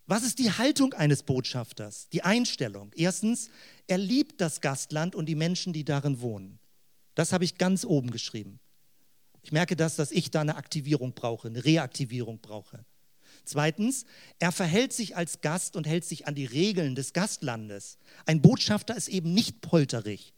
[0.06, 2.10] Was ist die Haltung eines Botschafters?
[2.10, 2.92] Die Einstellung.
[2.96, 3.50] Erstens,
[3.88, 6.60] er liebt das Gastland und die Menschen, die darin wohnen.
[7.16, 8.60] Das habe ich ganz oben geschrieben.
[9.44, 12.86] Ich merke das, dass ich da eine Aktivierung brauche, eine Reaktivierung brauche.
[13.46, 14.06] Zweitens,
[14.40, 17.98] er verhält sich als Gast und hält sich an die Regeln des Gastlandes.
[18.26, 20.34] Ein Botschafter ist eben nicht polterig.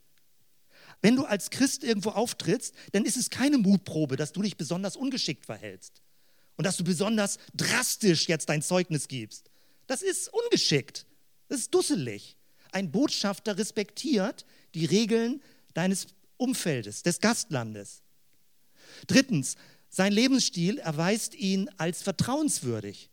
[1.02, 4.96] Wenn du als Christ irgendwo auftrittst, dann ist es keine Mutprobe, dass du dich besonders
[4.96, 6.02] ungeschickt verhältst
[6.56, 9.50] und dass du besonders drastisch jetzt dein Zeugnis gibst.
[9.86, 11.06] Das ist ungeschickt.
[11.48, 12.36] Das ist dusselig.
[12.72, 14.44] Ein Botschafter respektiert
[14.74, 15.42] die Regeln
[15.74, 18.02] deines Umfeldes, des Gastlandes.
[19.06, 19.56] Drittens,
[19.88, 23.10] sein Lebensstil erweist ihn als vertrauenswürdig.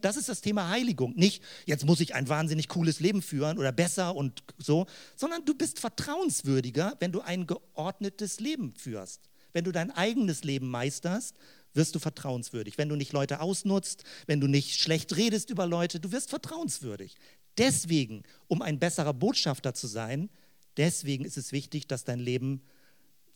[0.00, 1.14] Das ist das Thema Heiligung.
[1.16, 5.54] Nicht, jetzt muss ich ein wahnsinnig cooles Leben führen oder besser und so, sondern du
[5.54, 9.30] bist vertrauenswürdiger, wenn du ein geordnetes Leben führst.
[9.52, 11.34] Wenn du dein eigenes Leben meisterst,
[11.72, 12.78] wirst du vertrauenswürdig.
[12.78, 17.14] Wenn du nicht Leute ausnutzt, wenn du nicht schlecht redest über Leute, du wirst vertrauenswürdig.
[17.56, 20.28] Deswegen, um ein besserer Botschafter zu sein,
[20.76, 22.62] deswegen ist es wichtig, dass dein Leben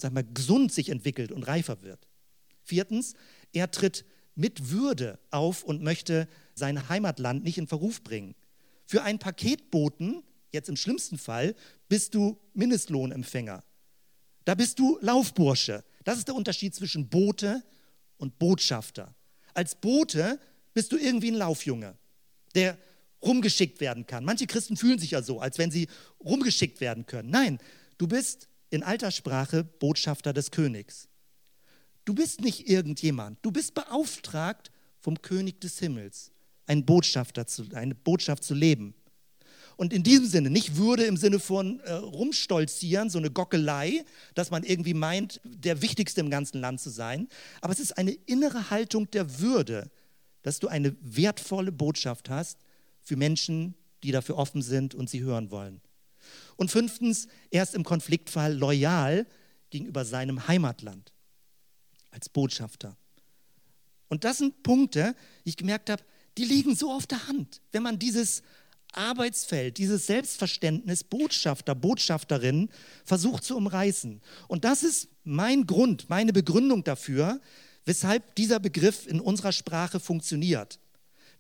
[0.01, 2.09] sag mal, gesund sich entwickelt und reifer wird.
[2.63, 3.15] Viertens,
[3.53, 8.35] er tritt mit Würde auf und möchte sein Heimatland nicht in Verruf bringen.
[8.87, 10.23] Für einen Paketboten,
[10.53, 11.55] jetzt im schlimmsten Fall,
[11.89, 13.63] bist du Mindestlohnempfänger.
[14.45, 15.85] Da bist du Laufbursche.
[16.05, 17.63] Das ist der Unterschied zwischen Bote
[18.17, 19.15] und Botschafter.
[19.55, 20.41] Als Bote
[20.75, 21.97] bist du irgendwie ein Laufjunge,
[22.55, 22.79] der
[23.23, 24.25] rumgeschickt werden kann.
[24.25, 25.89] Manche Christen fühlen sich ja so, als wenn sie
[26.25, 27.31] rumgeschickt werden können.
[27.31, 27.59] Nein,
[27.99, 31.09] du bist in alter Sprache Botschafter des Königs.
[32.05, 36.33] Du bist nicht irgendjemand, du bist beauftragt vom König des Himmels,
[36.67, 38.95] ein Botschafter zu, eine Botschaft zu leben.
[39.77, 44.05] Und in diesem Sinne, nicht Würde im Sinne von äh, rumstolzieren, so eine Gockelei,
[44.35, 47.29] dass man irgendwie meint, der Wichtigste im ganzen Land zu sein,
[47.61, 49.91] aber es ist eine innere Haltung der Würde,
[50.43, 52.59] dass du eine wertvolle Botschaft hast
[53.01, 55.81] für Menschen, die dafür offen sind und sie hören wollen.
[56.57, 59.27] Und fünftens, er ist im Konfliktfall loyal
[59.71, 61.13] gegenüber seinem Heimatland
[62.11, 62.97] als Botschafter.
[64.09, 65.15] Und das sind Punkte,
[65.45, 66.03] die ich gemerkt habe,
[66.37, 67.61] die liegen so auf der Hand.
[67.73, 68.43] Wenn man dieses
[68.93, 72.69] Arbeitsfeld, dieses Selbstverständnis Botschafter, Botschafterin
[73.05, 74.21] versucht zu umreißen.
[74.49, 77.41] Und das ist mein Grund, meine Begründung dafür,
[77.85, 80.81] weshalb dieser Begriff in unserer Sprache funktioniert.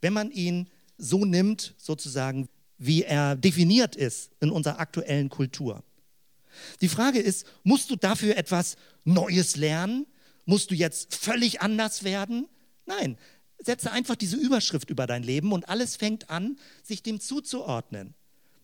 [0.00, 2.48] Wenn man ihn so nimmt, sozusagen
[2.80, 5.84] wie er definiert ist in unserer aktuellen Kultur.
[6.80, 10.06] Die Frage ist, musst du dafür etwas Neues lernen?
[10.46, 12.48] Musst du jetzt völlig anders werden?
[12.86, 13.18] Nein,
[13.58, 18.14] setze einfach diese Überschrift über dein Leben und alles fängt an, sich dem zuzuordnen.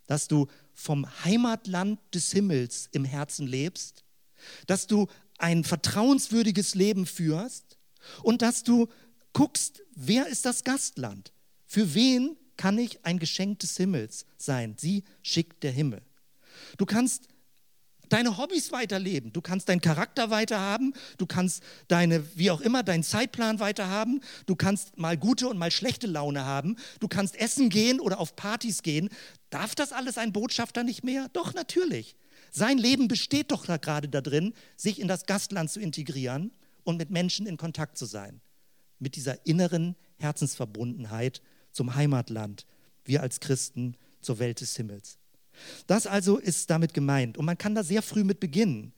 [0.07, 4.03] Dass du vom Heimatland des Himmels im Herzen lebst,
[4.67, 7.77] dass du ein vertrauenswürdiges Leben führst
[8.23, 8.89] und dass du
[9.35, 11.33] guckst, wer ist das Gastland?
[11.67, 14.75] Für wen kann ich ein Geschenk des Himmels sein.
[14.79, 16.03] Sie schickt der Himmel.
[16.79, 17.29] Du kannst
[18.09, 23.03] deine Hobbys weiterleben, du kannst deinen Charakter weiterhaben, du kannst deine, wie auch immer, deinen
[23.03, 28.01] Zeitplan weiterhaben, du kannst mal gute und mal schlechte Laune haben, du kannst essen gehen
[28.01, 29.09] oder auf Partys gehen.
[29.51, 31.29] Darf das alles ein Botschafter nicht mehr?
[31.33, 32.17] Doch, natürlich.
[32.51, 36.53] Sein Leben besteht doch da gerade darin, sich in das Gastland zu integrieren
[36.85, 38.41] und mit Menschen in Kontakt zu sein.
[38.99, 41.43] Mit dieser inneren Herzensverbundenheit
[41.77, 42.67] zum Heimatland,
[43.05, 45.19] wir als Christen zur Welt des Himmels.
[45.87, 47.39] Das also ist damit gemeint.
[47.39, 48.93] Und man kann da sehr früh mit beginnen.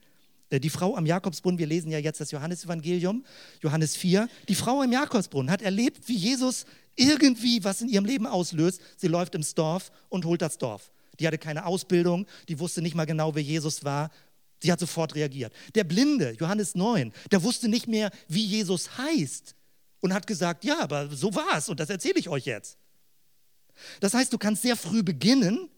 [0.49, 3.23] Äh, die Frau am Jakobsbrunnen, wir lesen ja jetzt das Johannesevangelium,
[3.61, 4.27] Johannes 4.
[4.47, 6.65] Die Frau am Jakobsbrunnen hat erlebt, wie Jesus
[6.95, 8.81] irgendwie was in ihrem Leben auslöst.
[8.97, 10.91] Sie läuft ins Dorf und holt das Dorf.
[11.19, 14.09] Die hatte keine Ausbildung, die wusste nicht mal genau, wer Jesus war.
[14.61, 15.53] Sie hat sofort reagiert.
[15.75, 19.55] Der Blinde, Johannes 9, der wusste nicht mehr, wie Jesus heißt
[20.01, 22.77] und hat gesagt, ja, aber so war es und das erzähle ich euch jetzt.
[23.99, 25.69] Das heißt, du kannst sehr früh beginnen,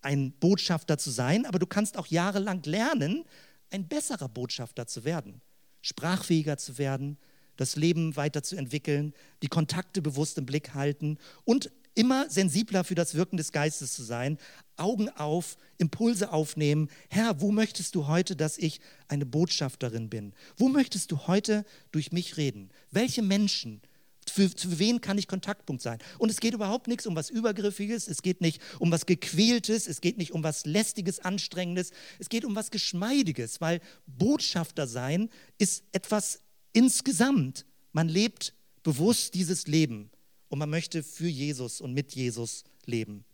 [0.00, 3.24] ein Botschafter zu sein, aber du kannst auch jahrelang lernen,
[3.70, 5.40] ein besserer Botschafter zu werden,
[5.82, 7.18] sprachfähiger zu werden,
[7.56, 9.12] das Leben weiterzuentwickeln,
[9.42, 14.04] die Kontakte bewusst im Blick halten und immer sensibler für das Wirken des Geistes zu
[14.04, 14.38] sein,
[14.76, 16.88] Augen auf, Impulse aufnehmen.
[17.10, 20.32] Herr, wo möchtest du heute, dass ich eine Botschafterin bin?
[20.56, 22.70] Wo möchtest du heute durch mich reden?
[22.92, 23.82] Welche Menschen
[24.30, 25.98] für, für wen kann ich Kontaktpunkt sein?
[26.18, 30.00] Und es geht überhaupt nichts um was Übergriffiges, es geht nicht um was Gequältes, es
[30.00, 31.90] geht nicht um was Lästiges, Anstrengendes,
[32.20, 36.38] es geht um was Geschmeidiges, weil Botschafter sein ist etwas
[36.72, 37.66] insgesamt.
[37.90, 40.12] Man lebt bewusst dieses Leben
[40.48, 43.24] und man möchte für Jesus und mit Jesus leben.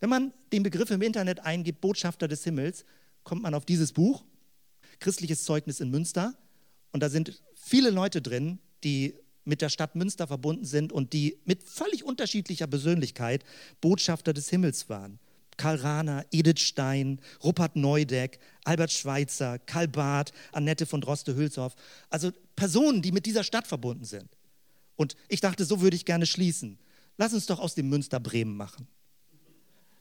[0.00, 2.84] Wenn man den Begriff im Internet eingibt, Botschafter des Himmels,
[3.24, 4.24] kommt man auf dieses Buch,
[5.00, 6.34] Christliches Zeugnis in Münster.
[6.92, 11.38] Und da sind viele Leute drin, die mit der Stadt Münster verbunden sind und die
[11.44, 13.44] mit völlig unterschiedlicher Persönlichkeit
[13.80, 15.18] Botschafter des Himmels waren.
[15.56, 21.74] Karl Rahner, Edith Stein, Rupert Neudeck, Albert Schweitzer, Karl Barth, Annette von Droste-Hülshoff.
[22.08, 24.28] Also Personen, die mit dieser Stadt verbunden sind.
[24.96, 26.78] Und ich dachte, so würde ich gerne schließen.
[27.16, 28.86] Lass uns doch aus dem Münster Bremen machen.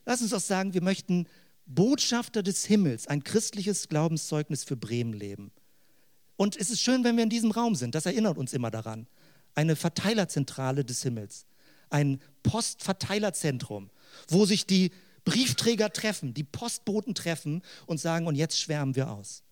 [0.05, 1.27] Lass uns doch sagen, wir möchten
[1.65, 5.51] Botschafter des Himmels, ein christliches Glaubenszeugnis für Bremen leben.
[6.35, 7.95] Und es ist schön, wenn wir in diesem Raum sind.
[7.95, 9.07] Das erinnert uns immer daran
[9.55, 11.45] eine Verteilerzentrale des Himmels,
[11.89, 13.89] ein Postverteilerzentrum,
[14.27, 14.91] wo sich die
[15.25, 19.43] Briefträger treffen, die Postboten treffen und sagen, und jetzt schwärmen wir aus.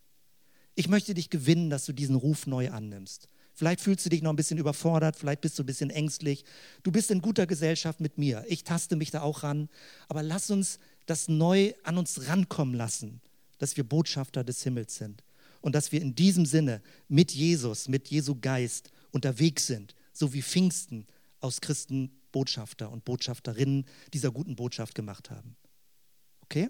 [0.76, 3.28] Ich möchte dich gewinnen, dass du diesen Ruf neu annimmst.
[3.60, 6.45] Vielleicht fühlst du dich noch ein bisschen überfordert, vielleicht bist du ein bisschen ängstlich.
[6.82, 8.45] Du bist in guter Gesellschaft mit mir.
[8.47, 9.68] Ich taste mich da auch ran.
[10.07, 13.20] Aber lass uns das neu an uns rankommen lassen,
[13.57, 15.26] dass wir Botschafter des Himmels sind.
[15.60, 20.41] Und dass wir in diesem Sinne mit Jesus, mit Jesu Geist unterwegs sind, so wie
[20.41, 21.05] Pfingsten
[21.41, 23.84] aus Christen Botschafter und Botschafterinnen
[24.14, 25.57] dieser guten Botschaft gemacht haben.
[26.43, 26.70] Okay?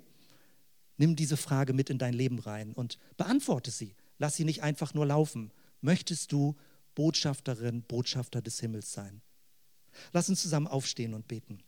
[0.97, 3.93] Nimm diese Frage mit in dein Leben rein und beantworte sie.
[4.17, 5.51] Lass sie nicht einfach nur laufen.
[5.81, 6.55] Möchtest du
[6.99, 9.21] Botschafterin, Botschafter des Himmels sein?
[10.11, 11.59] Lass uns zusammen aufstehen und beten.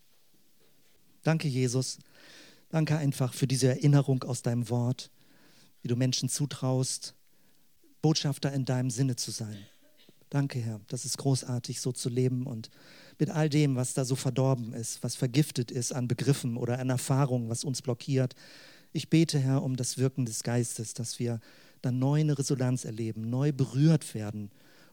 [1.23, 1.99] Danke, Jesus.
[2.67, 5.09] Danke einfach für diese Erinnerung aus deinem Wort,
[5.83, 7.15] wie du Menschen zutraust,
[8.01, 9.57] Botschafter in deinem Sinne zu sein.
[10.29, 10.81] Danke, Herr.
[10.89, 12.69] Das ist großartig, so zu leben und
[13.17, 16.89] mit all dem, was da so verdorben ist, was vergiftet ist an Begriffen oder an
[16.89, 18.35] Erfahrungen, was uns blockiert.
[18.91, 21.39] Ich bete, Herr, um das Wirken des Geistes, dass wir
[21.81, 24.51] dann neu eine Resonanz erleben, neu berührt werden,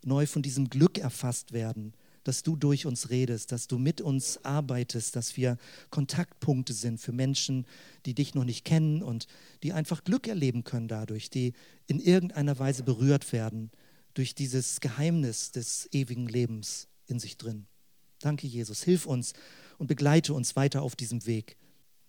[0.08, 1.94] neu von diesem Glück erfasst werden,
[2.24, 5.56] dass du durch uns redest, dass du mit uns arbeitest, dass wir
[5.90, 7.66] Kontaktpunkte sind für Menschen,
[8.04, 9.26] die dich noch nicht kennen und
[9.62, 11.54] die einfach Glück erleben können dadurch, die
[11.86, 13.70] in irgendeiner Weise berührt werden
[14.14, 17.66] durch dieses Geheimnis des ewigen Lebens in sich drin.
[18.20, 18.82] Danke, Jesus.
[18.82, 19.32] Hilf uns
[19.78, 21.56] und begleite uns weiter auf diesem Weg,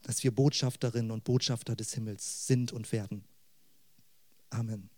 [0.02, 3.24] dass wir Botschafterinnen und Botschafter des Himmels sind und werden.
[4.50, 4.90] Amen.